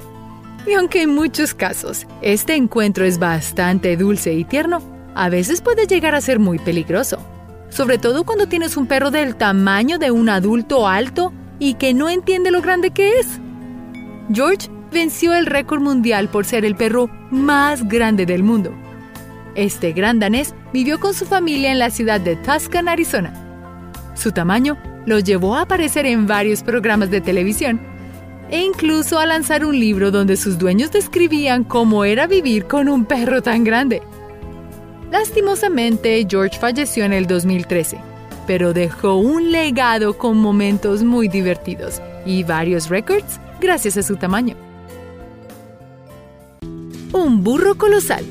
Y 0.67 0.73
aunque 0.73 1.03
en 1.03 1.15
muchos 1.15 1.53
casos 1.53 2.05
este 2.21 2.55
encuentro 2.55 3.05
es 3.05 3.19
bastante 3.19 3.95
dulce 3.95 4.33
y 4.33 4.43
tierno, 4.43 4.81
a 5.15 5.29
veces 5.29 5.61
puede 5.61 5.87
llegar 5.87 6.13
a 6.13 6.19
ser 6.21 6.39
muy 6.39 6.59
peligroso. 6.59 7.19
Sobre 7.69 7.97
todo 7.97 8.25
cuando 8.25 8.47
tienes 8.47 8.75
un 8.75 8.87
perro 8.87 9.11
del 9.11 9.37
tamaño 9.37 9.97
de 9.97 10.11
un 10.11 10.27
adulto 10.27 10.89
alto 10.89 11.31
y 11.57 11.75
que 11.75 11.93
no 11.93 12.09
entiende 12.09 12.51
lo 12.51 12.61
grande 12.61 12.91
que 12.91 13.19
es. 13.19 13.39
George 14.33 14.69
venció 14.91 15.33
el 15.33 15.45
récord 15.45 15.81
mundial 15.81 16.29
por 16.29 16.45
ser 16.45 16.65
el 16.65 16.75
perro 16.75 17.09
más 17.31 17.87
grande 17.87 18.25
del 18.25 18.43
mundo. 18.43 18.71
Este 19.55 19.93
gran 19.93 20.19
danés 20.19 20.53
vivió 20.73 20.99
con 20.99 21.13
su 21.13 21.25
familia 21.25 21.71
en 21.71 21.79
la 21.79 21.89
ciudad 21.89 22.19
de 22.19 22.35
Tucson, 22.35 22.87
Arizona. 22.87 23.33
Su 24.15 24.31
tamaño 24.31 24.77
lo 25.05 25.19
llevó 25.19 25.55
a 25.55 25.61
aparecer 25.61 26.05
en 26.05 26.27
varios 26.27 26.63
programas 26.63 27.11
de 27.11 27.21
televisión 27.21 27.79
e 28.49 28.61
incluso 28.61 29.19
a 29.19 29.25
lanzar 29.25 29.65
un 29.65 29.79
libro 29.79 30.11
donde 30.11 30.37
sus 30.37 30.57
dueños 30.57 30.91
describían 30.91 31.63
cómo 31.63 32.03
era 32.03 32.27
vivir 32.27 32.65
con 32.65 32.89
un 32.89 33.05
perro 33.05 33.41
tan 33.41 33.63
grande. 33.63 34.01
Lastimosamente, 35.11 36.25
George 36.29 36.59
falleció 36.59 37.05
en 37.05 37.13
el 37.13 37.27
2013 37.27 38.15
pero 38.47 38.73
dejó 38.73 39.15
un 39.15 39.51
legado 39.51 40.17
con 40.17 40.37
momentos 40.37 41.03
muy 41.03 41.27
divertidos 41.27 42.01
y 42.25 42.43
varios 42.43 42.89
récords 42.89 43.39
gracias 43.59 43.97
a 43.97 44.03
su 44.03 44.17
tamaño. 44.17 44.55
Un 47.13 47.43
burro 47.43 47.77
colosal. 47.77 48.25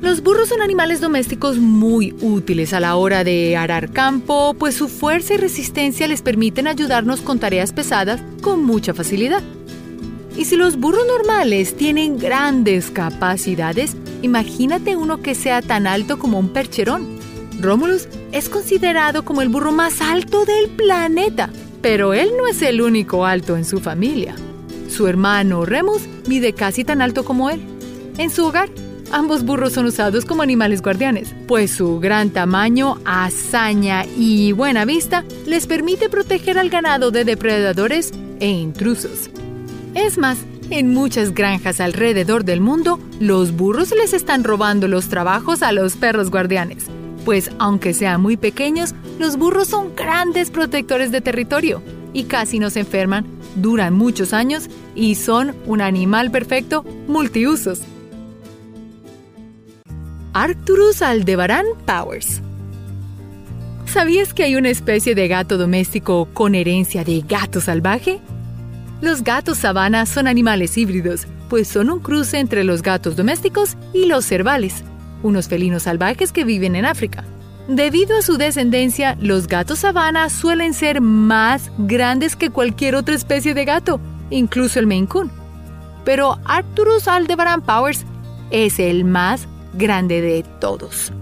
Los 0.00 0.22
burros 0.22 0.48
son 0.48 0.60
animales 0.62 1.00
domésticos 1.00 1.58
muy 1.58 2.12
útiles 2.20 2.72
a 2.72 2.80
la 2.80 2.96
hora 2.96 3.22
de 3.22 3.56
arar 3.56 3.92
campo, 3.92 4.54
pues 4.58 4.74
su 4.74 4.88
fuerza 4.88 5.34
y 5.34 5.36
resistencia 5.36 6.08
les 6.08 6.22
permiten 6.22 6.66
ayudarnos 6.66 7.20
con 7.20 7.38
tareas 7.38 7.72
pesadas 7.72 8.20
con 8.40 8.64
mucha 8.64 8.94
facilidad. 8.94 9.42
Y 10.36 10.46
si 10.46 10.56
los 10.56 10.76
burros 10.76 11.06
normales 11.06 11.76
tienen 11.76 12.18
grandes 12.18 12.90
capacidades, 12.90 13.94
imagínate 14.22 14.96
uno 14.96 15.22
que 15.22 15.36
sea 15.36 15.62
tan 15.62 15.86
alto 15.86 16.18
como 16.18 16.38
un 16.38 16.48
percherón. 16.48 17.06
Romulus 17.60 18.08
es 18.32 18.48
considerado 18.48 19.24
como 19.24 19.40
el 19.40 19.50
burro 19.50 19.70
más 19.70 20.00
alto 20.00 20.44
del 20.44 20.68
planeta, 20.70 21.50
pero 21.82 22.14
él 22.14 22.30
no 22.38 22.46
es 22.46 22.62
el 22.62 22.80
único 22.80 23.26
alto 23.26 23.56
en 23.56 23.64
su 23.64 23.80
familia. 23.80 24.34
Su 24.88 25.08
hermano 25.08 25.66
Remus 25.66 26.02
mide 26.28 26.52
casi 26.52 26.84
tan 26.84 27.02
alto 27.02 27.24
como 27.24 27.50
él. 27.50 27.60
En 28.18 28.30
su 28.30 28.46
hogar, 28.46 28.68
ambos 29.10 29.44
burros 29.44 29.72
son 29.72 29.86
usados 29.86 30.24
como 30.24 30.42
animales 30.42 30.80
guardianes, 30.80 31.34
pues 31.48 31.72
su 31.72 31.98
gran 31.98 32.30
tamaño, 32.30 32.98
hazaña 33.04 34.04
y 34.16 34.52
buena 34.52 34.84
vista 34.84 35.24
les 35.46 35.66
permite 35.66 36.08
proteger 36.08 36.58
al 36.58 36.70
ganado 36.70 37.10
de 37.10 37.24
depredadores 37.24 38.12
e 38.38 38.48
intrusos. 38.48 39.30
Es 39.94 40.18
más, 40.18 40.38
en 40.70 40.94
muchas 40.94 41.34
granjas 41.34 41.80
alrededor 41.80 42.44
del 42.44 42.60
mundo, 42.60 42.98
los 43.20 43.52
burros 43.52 43.90
les 43.90 44.12
están 44.12 44.44
robando 44.44 44.88
los 44.88 45.08
trabajos 45.08 45.62
a 45.62 45.72
los 45.72 45.96
perros 45.96 46.30
guardianes 46.30 46.86
pues 47.24 47.50
aunque 47.58 47.94
sean 47.94 48.20
muy 48.20 48.36
pequeños, 48.36 48.94
los 49.18 49.36
burros 49.36 49.68
son 49.68 49.94
grandes 49.94 50.50
protectores 50.50 51.10
de 51.10 51.20
territorio 51.20 51.82
y 52.12 52.24
casi 52.24 52.58
no 52.58 52.70
se 52.70 52.80
enferman, 52.80 53.26
duran 53.56 53.94
muchos 53.94 54.32
años 54.32 54.68
y 54.94 55.14
son 55.14 55.54
un 55.66 55.80
animal 55.80 56.30
perfecto 56.30 56.84
multiusos. 57.08 57.82
Arcturus 60.34 61.02
aldebaran 61.02 61.66
Powers 61.84 62.40
¿Sabías 63.92 64.32
que 64.32 64.44
hay 64.44 64.56
una 64.56 64.70
especie 64.70 65.14
de 65.14 65.28
gato 65.28 65.58
doméstico 65.58 66.26
con 66.32 66.54
herencia 66.54 67.04
de 67.04 67.20
gato 67.20 67.60
salvaje? 67.60 68.20
Los 69.02 69.22
gatos 69.22 69.58
sabana 69.58 70.06
son 70.06 70.26
animales 70.26 70.78
híbridos, 70.78 71.26
pues 71.50 71.68
son 71.68 71.90
un 71.90 72.00
cruce 72.00 72.38
entre 72.38 72.64
los 72.64 72.80
gatos 72.80 73.16
domésticos 73.16 73.76
y 73.92 74.06
los 74.06 74.24
cervales, 74.24 74.82
unos 75.22 75.48
felinos 75.48 75.84
salvajes 75.84 76.32
que 76.32 76.44
viven 76.44 76.76
en 76.76 76.84
África. 76.84 77.24
Debido 77.68 78.18
a 78.18 78.22
su 78.22 78.36
descendencia, 78.36 79.16
los 79.20 79.46
gatos 79.46 79.80
sabana 79.80 80.28
suelen 80.30 80.74
ser 80.74 81.00
más 81.00 81.70
grandes 81.78 82.34
que 82.34 82.50
cualquier 82.50 82.96
otra 82.96 83.14
especie 83.14 83.54
de 83.54 83.64
gato, 83.64 84.00
incluso 84.30 84.80
el 84.80 84.86
Maine 84.86 85.06
Coon. 85.06 85.30
Pero 86.04 86.38
Arcturus 86.44 87.06
aldebaran 87.06 87.62
Powers 87.62 88.04
es 88.50 88.80
el 88.80 89.04
más 89.04 89.46
grande 89.74 90.20
de 90.20 90.44
todos. 90.60 91.12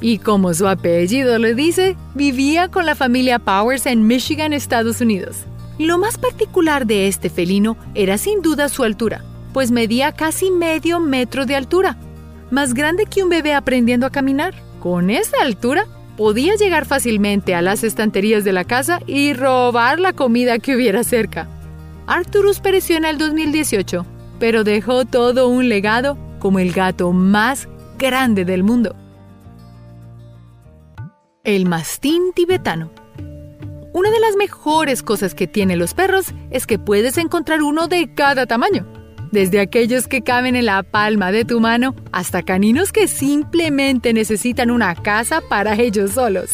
Y 0.00 0.18
como 0.18 0.54
su 0.54 0.68
apellido 0.68 1.38
le 1.38 1.54
dice, 1.54 1.96
vivía 2.14 2.68
con 2.68 2.86
la 2.86 2.94
familia 2.94 3.40
Powers 3.40 3.86
en 3.86 4.06
Michigan, 4.06 4.52
Estados 4.52 5.00
Unidos. 5.00 5.44
Lo 5.78 5.98
más 5.98 6.18
particular 6.18 6.86
de 6.86 7.08
este 7.08 7.30
felino 7.30 7.76
era 7.94 8.18
sin 8.18 8.40
duda 8.40 8.68
su 8.68 8.84
altura, 8.84 9.24
pues 9.52 9.72
medía 9.72 10.12
casi 10.12 10.50
medio 10.50 11.00
metro 11.00 11.46
de 11.46 11.56
altura, 11.56 11.96
más 12.50 12.74
grande 12.74 13.06
que 13.06 13.22
un 13.22 13.28
bebé 13.28 13.54
aprendiendo 13.54 14.06
a 14.06 14.10
caminar. 14.10 14.54
Con 14.80 15.10
esa 15.10 15.42
altura, 15.42 15.86
podía 16.16 16.56
llegar 16.56 16.86
fácilmente 16.86 17.54
a 17.54 17.62
las 17.62 17.84
estanterías 17.84 18.44
de 18.44 18.52
la 18.52 18.64
casa 18.64 19.00
y 19.06 19.32
robar 19.32 20.00
la 20.00 20.12
comida 20.12 20.58
que 20.58 20.74
hubiera 20.74 21.04
cerca. 21.04 21.48
Arturus 22.06 22.60
pereció 22.60 22.96
en 22.96 23.04
el 23.04 23.18
2018, 23.18 24.06
pero 24.38 24.64
dejó 24.64 25.04
todo 25.04 25.48
un 25.48 25.68
legado 25.68 26.16
como 26.38 26.58
el 26.58 26.72
gato 26.72 27.12
más 27.12 27.68
grande 27.98 28.44
del 28.44 28.62
mundo. 28.62 28.96
El 31.44 31.66
mastín 31.66 32.32
tibetano. 32.34 32.90
Una 33.92 34.10
de 34.10 34.20
las 34.20 34.36
mejores 34.36 35.02
cosas 35.02 35.34
que 35.34 35.46
tienen 35.46 35.78
los 35.78 35.94
perros 35.94 36.34
es 36.50 36.66
que 36.66 36.78
puedes 36.78 37.18
encontrar 37.18 37.62
uno 37.62 37.88
de 37.88 38.14
cada 38.14 38.46
tamaño 38.46 38.97
desde 39.30 39.60
aquellos 39.60 40.06
que 40.06 40.22
caben 40.22 40.56
en 40.56 40.66
la 40.66 40.82
palma 40.82 41.32
de 41.32 41.44
tu 41.44 41.60
mano 41.60 41.94
hasta 42.12 42.42
caninos 42.42 42.92
que 42.92 43.08
simplemente 43.08 44.12
necesitan 44.12 44.70
una 44.70 44.94
casa 44.94 45.40
para 45.48 45.74
ellos 45.74 46.12
solos. 46.12 46.50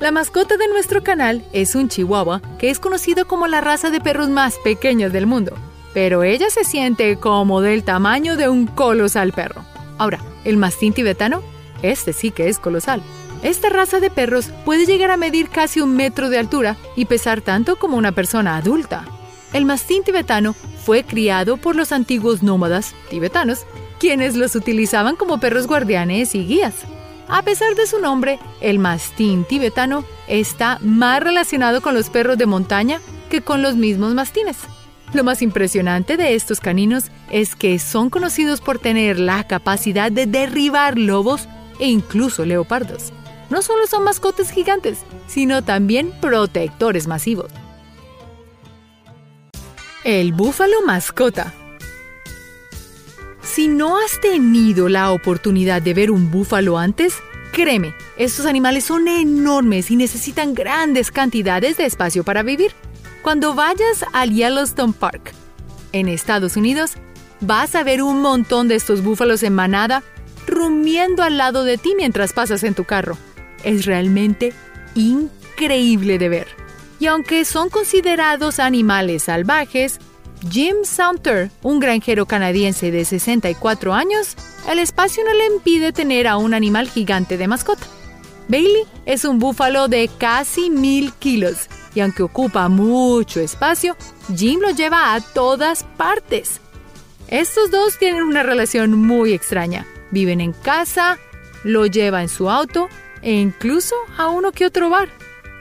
La 0.00 0.10
mascota 0.10 0.56
de 0.56 0.66
nuestro 0.68 1.02
canal 1.02 1.44
es 1.52 1.74
un 1.74 1.88
chihuahua 1.88 2.40
que 2.58 2.70
es 2.70 2.78
conocido 2.78 3.26
como 3.26 3.46
la 3.46 3.60
raza 3.60 3.90
de 3.90 4.00
perros 4.00 4.30
más 4.30 4.56
pequeños 4.64 5.12
del 5.12 5.26
mundo, 5.26 5.52
pero 5.92 6.22
ella 6.22 6.48
se 6.48 6.64
siente 6.64 7.16
como 7.16 7.60
del 7.60 7.84
tamaño 7.84 8.36
de 8.36 8.48
un 8.48 8.66
colosal 8.66 9.32
perro. 9.32 9.62
Ahora, 9.98 10.20
el 10.44 10.56
mastín 10.56 10.94
tibetano, 10.94 11.42
este 11.82 12.14
sí 12.14 12.30
que 12.30 12.48
es 12.48 12.58
colosal. 12.58 13.02
Esta 13.42 13.68
raza 13.68 14.00
de 14.00 14.10
perros 14.10 14.50
puede 14.64 14.86
llegar 14.86 15.10
a 15.10 15.16
medir 15.16 15.48
casi 15.48 15.80
un 15.80 15.94
metro 15.96 16.30
de 16.30 16.38
altura 16.38 16.76
y 16.96 17.04
pesar 17.04 17.40
tanto 17.40 17.76
como 17.76 17.96
una 17.96 18.12
persona 18.12 18.56
adulta. 18.56 19.04
El 19.52 19.64
mastín 19.64 20.04
tibetano 20.04 20.54
fue 20.84 21.02
criado 21.02 21.56
por 21.56 21.74
los 21.74 21.92
antiguos 21.92 22.42
nómadas 22.42 22.94
tibetanos, 23.10 23.66
quienes 23.98 24.36
los 24.36 24.54
utilizaban 24.54 25.16
como 25.16 25.40
perros 25.40 25.66
guardianes 25.66 26.34
y 26.34 26.46
guías. 26.46 26.74
A 27.28 27.42
pesar 27.42 27.74
de 27.74 27.86
su 27.86 28.00
nombre, 28.00 28.38
el 28.60 28.78
mastín 28.78 29.44
tibetano 29.44 30.04
está 30.28 30.78
más 30.82 31.20
relacionado 31.22 31.80
con 31.80 31.94
los 31.94 32.10
perros 32.10 32.38
de 32.38 32.46
montaña 32.46 33.00
que 33.28 33.40
con 33.40 33.62
los 33.62 33.76
mismos 33.76 34.14
mastines. 34.14 34.56
Lo 35.12 35.24
más 35.24 35.42
impresionante 35.42 36.16
de 36.16 36.34
estos 36.34 36.60
caninos 36.60 37.04
es 37.30 37.56
que 37.56 37.78
son 37.80 38.10
conocidos 38.10 38.60
por 38.60 38.78
tener 38.78 39.18
la 39.18 39.44
capacidad 39.44 40.12
de 40.12 40.26
derribar 40.26 40.96
lobos 40.96 41.48
e 41.80 41.88
incluso 41.88 42.44
leopardos. 42.44 43.12
No 43.48 43.62
solo 43.62 43.88
son 43.88 44.04
mascotas 44.04 44.50
gigantes, 44.50 44.98
sino 45.26 45.62
también 45.62 46.12
protectores 46.20 47.08
masivos. 47.08 47.50
El 50.04 50.32
búfalo 50.32 50.80
mascota. 50.86 51.52
Si 53.42 53.68
no 53.68 53.98
has 53.98 54.18
tenido 54.22 54.88
la 54.88 55.10
oportunidad 55.10 55.82
de 55.82 55.92
ver 55.92 56.10
un 56.10 56.30
búfalo 56.30 56.78
antes, 56.78 57.16
créeme, 57.52 57.94
estos 58.16 58.46
animales 58.46 58.84
son 58.84 59.08
enormes 59.08 59.90
y 59.90 59.96
necesitan 59.96 60.54
grandes 60.54 61.10
cantidades 61.10 61.76
de 61.76 61.84
espacio 61.84 62.24
para 62.24 62.42
vivir. 62.42 62.72
Cuando 63.20 63.54
vayas 63.54 64.06
al 64.14 64.32
Yellowstone 64.32 64.94
Park, 64.94 65.34
en 65.92 66.08
Estados 66.08 66.56
Unidos, 66.56 66.92
vas 67.42 67.74
a 67.74 67.82
ver 67.82 68.00
un 68.00 68.22
montón 68.22 68.68
de 68.68 68.76
estos 68.76 69.02
búfalos 69.02 69.42
en 69.42 69.54
manada 69.54 70.02
rumiendo 70.46 71.22
al 71.22 71.36
lado 71.36 71.62
de 71.62 71.76
ti 71.76 71.92
mientras 71.94 72.32
pasas 72.32 72.64
en 72.64 72.74
tu 72.74 72.84
carro. 72.84 73.18
Es 73.64 73.84
realmente 73.84 74.54
increíble 74.94 76.16
de 76.16 76.28
ver. 76.30 76.59
Y 77.00 77.06
aunque 77.06 77.44
son 77.44 77.70
considerados 77.70 78.60
animales 78.60 79.24
salvajes, 79.24 79.98
Jim 80.48 80.76
Saunter, 80.84 81.50
un 81.62 81.80
granjero 81.80 82.26
canadiense 82.26 82.90
de 82.90 83.04
64 83.04 83.92
años, 83.92 84.36
el 84.68 84.78
espacio 84.78 85.24
no 85.24 85.32
le 85.32 85.46
impide 85.46 85.92
tener 85.92 86.28
a 86.28 86.36
un 86.36 86.54
animal 86.54 86.88
gigante 86.88 87.36
de 87.36 87.48
mascota. 87.48 87.86
Bailey 88.48 88.84
es 89.06 89.24
un 89.24 89.38
búfalo 89.38 89.88
de 89.88 90.10
casi 90.18 90.70
mil 90.70 91.12
kilos 91.14 91.68
y 91.94 92.00
aunque 92.00 92.22
ocupa 92.22 92.68
mucho 92.68 93.40
espacio, 93.40 93.96
Jim 94.36 94.60
lo 94.60 94.70
lleva 94.70 95.14
a 95.14 95.20
todas 95.20 95.84
partes. 95.96 96.60
Estos 97.28 97.70
dos 97.70 97.98
tienen 97.98 98.22
una 98.22 98.42
relación 98.42 98.92
muy 98.92 99.32
extraña. 99.32 99.86
Viven 100.10 100.40
en 100.40 100.52
casa, 100.52 101.18
lo 101.64 101.86
lleva 101.86 102.22
en 102.22 102.28
su 102.28 102.50
auto 102.50 102.88
e 103.22 103.32
incluso 103.32 103.94
a 104.18 104.28
uno 104.28 104.52
que 104.52 104.66
otro 104.66 104.90
bar. 104.90 105.19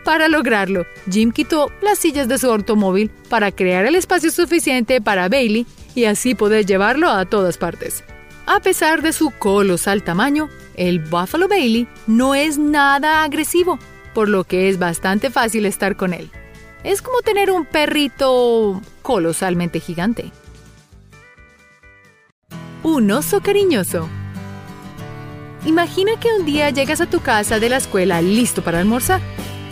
Para 0.10 0.28
lograrlo, 0.28 0.88
Jim 1.08 1.32
quitó 1.32 1.72
las 1.84 2.00
sillas 2.00 2.28
de 2.28 2.39
su 2.39 2.50
automóvil 2.50 3.12
para 3.30 3.52
crear 3.52 3.86
el 3.86 3.93
espacio 3.93 4.32
suficiente 4.32 5.02
para 5.02 5.30
Bailey 5.30 5.67
y 5.93 6.06
así 6.06 6.34
poder 6.34 6.65
llevarlo 6.65 7.12
a 7.12 7.26
todas 7.26 7.60
partes. 7.60 8.04
A 8.48 8.60
pesar 8.60 9.04
de 9.04 9.13
su 9.13 9.30
colosal 9.30 10.02
tamaño, 10.02 10.50
el 10.76 10.98
Buffalo 10.98 11.48
Bailey 11.48 11.88
no 12.08 12.34
es 12.34 12.58
nada 12.58 13.24
agresivo, 13.24 13.78
por 14.15 14.30
lo 14.30 14.45
que 14.45 14.67
es 14.69 14.80
bastante 14.80 15.30
fácil 15.30 15.67
estar 15.67 15.95
con 15.95 16.15
él. 16.15 16.32
Es 16.84 17.04
como 17.04 17.22
tener 17.22 17.52
un 17.52 17.65
perrito 17.65 18.82
colosalmente 19.04 19.80
gigante. 19.80 20.32
Un 22.82 23.12
oso 23.12 23.41
cariñoso. 23.41 24.10
Imagina 25.67 26.13
que 26.19 26.30
un 26.34 26.48
día 26.48 26.72
llegas 26.72 27.00
a 27.00 27.06
tu 27.06 27.19
casa 27.19 27.60
de 27.60 27.69
la 27.69 27.78
escuela 27.78 28.24
listo 28.24 28.63
para 28.63 28.80
almorzar 28.80 29.22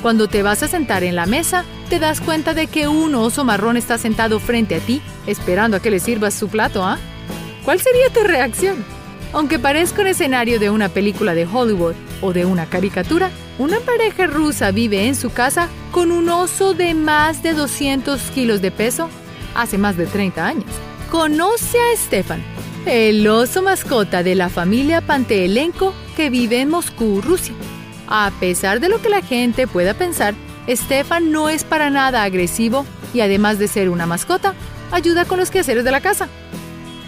cuando 0.01 0.27
te 0.27 0.43
vas 0.43 0.63
a 0.63 0.67
sentar 0.67 1.03
en 1.03 1.15
la 1.15 1.25
mesa, 1.25 1.65
te 1.89 1.99
das 1.99 2.21
cuenta 2.21 2.53
de 2.53 2.67
que 2.67 2.87
un 2.87 3.15
oso 3.15 3.43
marrón 3.43 3.77
está 3.77 3.97
sentado 3.97 4.39
frente 4.39 4.75
a 4.75 4.79
ti, 4.79 5.01
esperando 5.25 5.77
a 5.77 5.79
que 5.79 5.91
le 5.91 5.99
sirvas 5.99 6.33
su 6.33 6.49
plato, 6.49 6.83
¿ah? 6.83 6.97
¿Cuál 7.63 7.79
sería 7.79 8.09
tu 8.09 8.21
reacción? 8.21 8.83
Aunque 9.33 9.59
parezca 9.59 10.01
un 10.01 10.07
escenario 10.07 10.59
de 10.59 10.69
una 10.69 10.89
película 10.89 11.33
de 11.33 11.45
Hollywood 11.45 11.95
o 12.21 12.33
de 12.33 12.45
una 12.45 12.65
caricatura, 12.67 13.29
una 13.59 13.79
pareja 13.79 14.27
rusa 14.27 14.71
vive 14.71 15.07
en 15.07 15.15
su 15.15 15.31
casa 15.31 15.67
con 15.91 16.11
un 16.11 16.29
oso 16.29 16.73
de 16.73 16.93
más 16.93 17.43
de 17.43 17.53
200 17.53 18.21
kilos 18.31 18.61
de 18.61 18.71
peso 18.71 19.09
hace 19.55 19.77
más 19.77 19.97
de 19.97 20.05
30 20.05 20.45
años. 20.45 20.65
Conoce 21.11 21.77
a 21.77 21.97
Stefan, 21.97 22.41
el 22.85 23.27
oso 23.27 23.61
mascota 23.61 24.23
de 24.23 24.35
la 24.35 24.49
familia 24.49 25.01
Panteelenko 25.01 25.93
que 26.15 26.29
vive 26.29 26.61
en 26.61 26.69
Moscú, 26.69 27.21
Rusia. 27.21 27.53
A 28.07 28.31
pesar 28.39 28.79
de 28.79 28.89
lo 28.89 29.01
que 29.01 29.09
la 29.09 29.21
gente 29.21 29.67
pueda 29.67 29.93
pensar, 29.93 30.33
Stefan 30.69 31.31
no 31.31 31.49
es 31.49 31.63
para 31.63 31.89
nada 31.89 32.23
agresivo 32.23 32.85
y 33.13 33.21
además 33.21 33.59
de 33.59 33.67
ser 33.67 33.89
una 33.89 34.05
mascota, 34.05 34.53
ayuda 34.91 35.25
con 35.25 35.39
los 35.39 35.51
quehaceres 35.51 35.83
de 35.83 35.91
la 35.91 36.01
casa. 36.01 36.27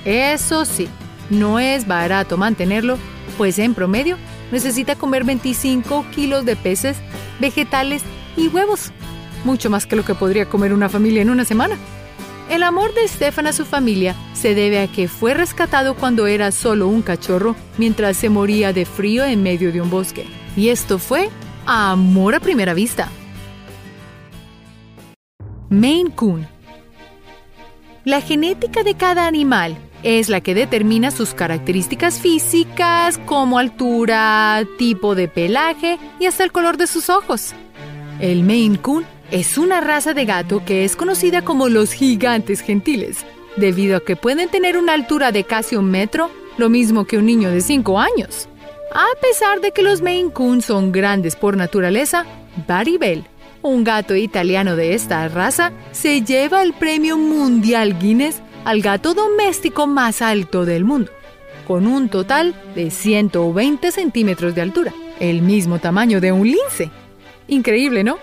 Eso 0.05 0.65
sí, 0.65 0.89
no 1.29 1.59
es 1.59 1.87
barato 1.87 2.37
mantenerlo, 2.37 2.97
pues 3.37 3.59
en 3.59 3.73
promedio 3.73 4.17
necesita 4.51 4.95
comer 4.95 5.23
25 5.23 6.05
kilos 6.13 6.45
de 6.45 6.55
peces, 6.55 6.97
vegetales 7.39 8.01
y 8.35 8.47
huevos, 8.47 8.91
mucho 9.43 9.69
más 9.69 9.85
que 9.85 9.95
lo 9.95 10.03
que 10.03 10.15
podría 10.15 10.47
comer 10.47 10.73
una 10.73 10.89
familia 10.89 11.21
en 11.21 11.29
una 11.29 11.45
semana. 11.45 11.77
El 12.49 12.63
amor 12.63 12.93
de 12.95 13.07
Stefan 13.07 13.45
a 13.45 13.53
su 13.53 13.63
familia 13.63 14.15
se 14.33 14.55
debe 14.55 14.81
a 14.81 14.87
que 14.87 15.07
fue 15.07 15.35
rescatado 15.35 15.95
cuando 15.95 16.25
era 16.25 16.51
solo 16.51 16.87
un 16.87 17.03
cachorro 17.03 17.55
mientras 17.77 18.17
se 18.17 18.29
moría 18.29 18.73
de 18.73 18.85
frío 18.85 19.23
en 19.23 19.43
medio 19.43 19.71
de 19.71 19.81
un 19.81 19.91
bosque. 19.91 20.25
Y 20.59 20.67
esto 20.67 20.99
fue 20.99 21.29
amor 21.65 22.35
a 22.35 22.41
primera 22.41 22.73
vista. 22.73 23.07
Maine 25.69 26.11
Coon. 26.13 26.45
La 28.03 28.19
genética 28.19 28.83
de 28.83 28.95
cada 28.95 29.25
animal 29.25 29.77
es 30.03 30.27
la 30.27 30.41
que 30.41 30.53
determina 30.53 31.11
sus 31.11 31.33
características 31.33 32.19
físicas 32.19 33.19
como 33.19 33.57
altura, 33.57 34.65
tipo 34.77 35.15
de 35.15 35.29
pelaje 35.29 35.97
y 36.19 36.25
hasta 36.25 36.43
el 36.43 36.51
color 36.51 36.75
de 36.75 36.87
sus 36.87 37.09
ojos. 37.09 37.53
El 38.19 38.43
Maine 38.43 38.81
Coon 38.81 39.05
es 39.31 39.57
una 39.57 39.79
raza 39.79 40.13
de 40.13 40.25
gato 40.25 40.65
que 40.65 40.83
es 40.83 40.97
conocida 40.97 41.41
como 41.41 41.69
los 41.69 41.93
gigantes 41.93 42.59
gentiles, 42.59 43.25
debido 43.55 43.95
a 43.95 44.01
que 44.01 44.17
pueden 44.17 44.49
tener 44.49 44.77
una 44.77 44.91
altura 44.91 45.31
de 45.31 45.45
casi 45.45 45.77
un 45.77 45.89
metro, 45.89 46.29
lo 46.57 46.67
mismo 46.67 47.05
que 47.05 47.17
un 47.17 47.27
niño 47.27 47.49
de 47.49 47.61
5 47.61 47.97
años. 47.97 48.49
A 48.93 49.05
pesar 49.21 49.61
de 49.61 49.71
que 49.71 49.83
los 49.83 50.01
Maine 50.01 50.31
Coon 50.31 50.61
son 50.61 50.91
grandes 50.91 51.35
por 51.35 51.55
naturaleza, 51.55 52.25
Barry 52.67 52.97
Bell, 52.97 53.23
un 53.61 53.83
gato 53.83 54.15
italiano 54.15 54.75
de 54.75 54.95
esta 54.95 55.27
raza, 55.27 55.71
se 55.91 56.21
lleva 56.23 56.63
el 56.63 56.73
premio 56.73 57.15
mundial 57.15 57.99
Guinness 57.99 58.41
al 58.65 58.81
gato 58.81 59.13
doméstico 59.13 59.85
más 59.85 60.23
alto 60.23 60.65
del 60.65 60.85
mundo, 60.85 61.11
con 61.67 61.85
un 61.85 62.09
total 62.09 62.55
de 62.73 62.89
120 62.89 63.91
centímetros 63.91 64.55
de 64.55 64.61
altura, 64.61 64.93
el 65.19 65.43
mismo 65.43 65.77
tamaño 65.77 66.19
de 66.19 66.31
un 66.31 66.47
lince. 66.47 66.89
Increíble, 67.47 68.03
¿no? 68.03 68.17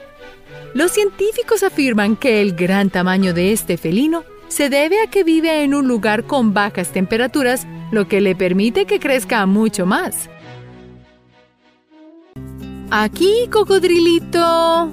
Los 0.75 0.91
científicos 0.91 1.63
afirman 1.63 2.17
que 2.17 2.43
el 2.43 2.55
gran 2.55 2.91
tamaño 2.91 3.33
de 3.33 3.53
este 3.53 3.77
felino 3.77 4.25
se 4.49 4.69
debe 4.69 5.01
a 5.01 5.11
que 5.11 5.23
vive 5.23 5.63
en 5.63 5.75
un 5.75 5.87
lugar 5.87 6.25
con 6.25 6.55
bajas 6.55 6.93
temperaturas, 6.93 7.67
lo 7.93 8.09
que 8.09 8.21
le 8.21 8.35
permite 8.35 8.85
que 8.85 8.99
crezca 8.99 9.47
mucho 9.47 9.87
más. 9.87 10.29
Aquí, 12.91 13.49
cocodrilito. 13.51 14.91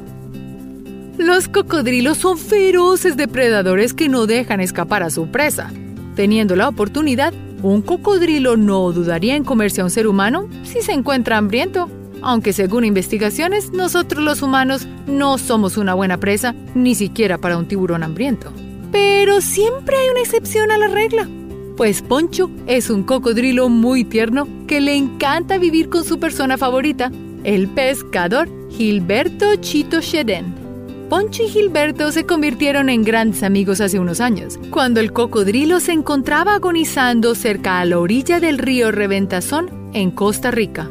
Los 1.20 1.48
cocodrilos 1.48 2.18
son 2.18 2.40
feroces 2.40 3.16
depredadores 3.16 3.94
que 3.94 4.10
no 4.10 4.26
dejan 4.26 4.62
escapar 4.62 5.04
a 5.04 5.12
su 5.12 5.28
presa. 5.28 5.72
Teniendo 6.16 6.56
la 6.56 6.70
oportunidad, 6.70 7.34
un 7.62 7.84
cocodrilo 7.84 8.58
no 8.58 8.92
dudaría 8.92 9.36
en 9.36 9.44
comerse 9.44 9.82
a 9.82 9.84
un 9.84 9.92
ser 9.92 10.08
humano 10.08 10.50
si 10.64 10.82
se 10.82 10.92
encuentra 10.92 11.38
hambriento. 11.38 11.88
Aunque 12.24 12.52
según 12.52 12.84
investigaciones, 12.84 13.72
nosotros 13.72 14.24
los 14.24 14.42
humanos 14.42 14.88
no 15.06 15.38
somos 15.38 15.78
una 15.78 15.94
buena 15.94 16.18
presa, 16.18 16.56
ni 16.74 16.96
siquiera 16.96 17.38
para 17.38 17.58
un 17.58 17.68
tiburón 17.68 18.02
hambriento. 18.02 18.52
Pero 18.92 19.40
siempre 19.40 19.98
hay 19.98 20.10
una 20.10 20.22
excepción 20.22 20.72
a 20.72 20.80
la 20.80 20.88
regla. 20.88 21.28
Pues 21.78 22.02
Poncho 22.02 22.50
es 22.68 22.90
un 22.90 23.04
cocodrilo 23.04 23.70
muy 23.70 24.04
tierno 24.04 24.48
que 24.68 24.82
le 24.82 24.96
encanta 24.96 25.58
vivir 25.58 25.90
con 25.90 26.04
su 26.04 26.20
persona 26.20 26.58
favorita, 26.58 27.12
el 27.44 27.68
pescador 27.68 28.48
Gilberto 28.70 29.56
Chito 29.58 30.02
Shedden. 30.02 30.64
Poncho 31.10 31.44
y 31.44 31.50
Gilberto 31.50 32.12
se 32.12 32.26
convirtieron 32.26 32.90
en 32.90 33.04
grandes 33.04 33.44
amigos 33.44 33.82
hace 33.82 34.00
unos 34.00 34.20
años, 34.20 34.58
cuando 34.72 35.00
el 35.00 35.12
cocodrilo 35.12 35.80
se 35.80 35.92
encontraba 35.92 36.56
agonizando 36.56 37.36
cerca 37.36 37.80
a 37.80 37.86
la 37.86 38.00
orilla 38.00 38.40
del 38.40 38.58
río 38.58 38.92
Reventazón, 38.92 39.92
en 39.94 40.10
Costa 40.10 40.50
Rica. 40.50 40.90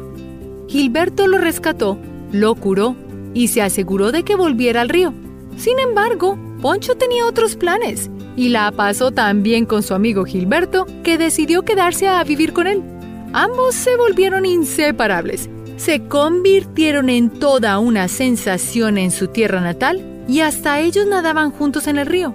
Gilberto 0.69 1.27
lo 1.27 1.39
rescató, 1.39 1.97
lo 2.31 2.55
curó 2.55 2.95
y 3.33 3.49
se 3.49 3.61
aseguró 3.61 4.11
de 4.11 4.23
que 4.23 4.35
volviera 4.35 4.81
al 4.81 4.89
río. 4.89 5.13
Sin 5.57 5.77
embargo, 5.79 6.37
Poncho 6.61 6.95
tenía 6.95 7.25
otros 7.25 7.57
planes 7.57 8.09
y 8.37 8.49
la 8.49 8.71
pasó 8.71 9.11
tan 9.11 9.43
bien 9.43 9.65
con 9.65 9.83
su 9.83 9.93
amigo 9.93 10.23
Gilberto 10.23 10.85
que 11.03 11.17
decidió 11.17 11.63
quedarse 11.63 12.07
a 12.07 12.23
vivir 12.23 12.53
con 12.53 12.67
él. 12.67 12.81
Ambos 13.33 13.75
se 13.75 13.97
volvieron 13.97 14.45
inseparables, 14.45 15.49
se 15.83 16.07
convirtieron 16.07 17.09
en 17.09 17.29
toda 17.29 17.77
una 17.79 18.07
sensación 18.07 18.97
en 18.97 19.11
su 19.11 19.27
tierra 19.27 19.59
natal 19.59 20.23
y 20.29 20.39
hasta 20.39 20.79
ellos 20.79 21.05
nadaban 21.07 21.51
juntos 21.51 21.87
en 21.87 21.97
el 21.97 22.05
río. 22.05 22.33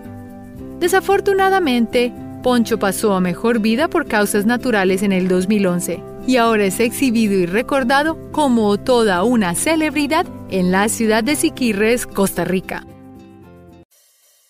Desafortunadamente, 0.80 2.12
Poncho 2.42 2.78
pasó 2.78 3.14
a 3.14 3.20
mejor 3.20 3.60
vida 3.60 3.88
por 3.88 4.06
causas 4.06 4.44
naturales 4.44 5.02
en 5.02 5.12
el 5.12 5.28
2011 5.28 6.02
y 6.26 6.36
ahora 6.36 6.66
es 6.66 6.78
exhibido 6.78 7.32
y 7.32 7.46
recordado 7.46 8.18
como 8.32 8.76
toda 8.76 9.22
una 9.22 9.54
celebridad 9.54 10.26
en 10.50 10.70
la 10.70 10.90
ciudad 10.90 11.24
de 11.24 11.34
Siquirres, 11.34 12.06
Costa 12.06 12.44
Rica. 12.44 12.86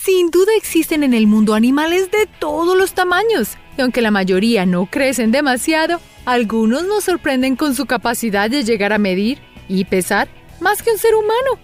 Sin 0.00 0.32
duda 0.32 0.50
existen 0.56 1.04
en 1.04 1.14
el 1.14 1.28
mundo 1.28 1.54
animales 1.54 2.10
de 2.10 2.28
todos 2.40 2.76
los 2.76 2.94
tamaños, 2.94 3.50
y 3.76 3.82
aunque 3.82 4.00
la 4.00 4.10
mayoría 4.10 4.66
no 4.66 4.86
crecen 4.86 5.30
demasiado, 5.30 6.00
algunos 6.28 6.84
nos 6.84 7.04
sorprenden 7.04 7.56
con 7.56 7.74
su 7.74 7.86
capacidad 7.86 8.50
de 8.50 8.62
llegar 8.62 8.92
a 8.92 8.98
medir 8.98 9.38
y 9.66 9.86
pesar 9.86 10.28
más 10.60 10.82
que 10.82 10.90
un 10.90 10.98
ser 10.98 11.14
humano. 11.14 11.58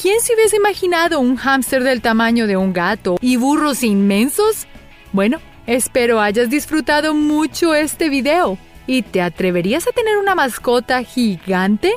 ¿Quién 0.00 0.22
se 0.22 0.34
hubiese 0.34 0.56
imaginado 0.56 1.20
un 1.20 1.36
hámster 1.36 1.84
del 1.84 2.00
tamaño 2.00 2.46
de 2.46 2.56
un 2.56 2.72
gato 2.72 3.18
y 3.20 3.36
burros 3.36 3.82
inmensos? 3.82 4.66
Bueno, 5.12 5.40
espero 5.66 6.22
hayas 6.22 6.48
disfrutado 6.48 7.12
mucho 7.12 7.74
este 7.74 8.08
video. 8.08 8.56
¿Y 8.86 9.02
te 9.02 9.20
atreverías 9.20 9.86
a 9.86 9.92
tener 9.92 10.16
una 10.16 10.34
mascota 10.34 11.02
gigante? 11.02 11.92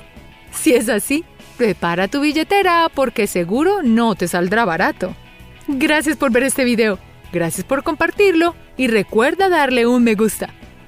Si 0.52 0.74
es 0.74 0.90
así, 0.90 1.24
prepara 1.56 2.10
tu 2.10 2.20
billetera 2.20 2.92
porque 2.94 3.26
seguro 3.26 3.84
no 3.84 4.16
te 4.16 4.28
saldrá 4.28 4.66
barato. 4.66 5.16
Gracias 5.66 6.18
por 6.18 6.34
ver 6.34 6.44
este 6.44 6.66
video, 6.66 7.00
gracias 7.32 7.66
por 7.66 7.84
compartirlo 7.84 8.54
y 8.76 8.88
recuerda 8.88 9.48
darle 9.48 9.88
un 9.88 10.04
me 10.04 10.16
gusta. 10.16 10.50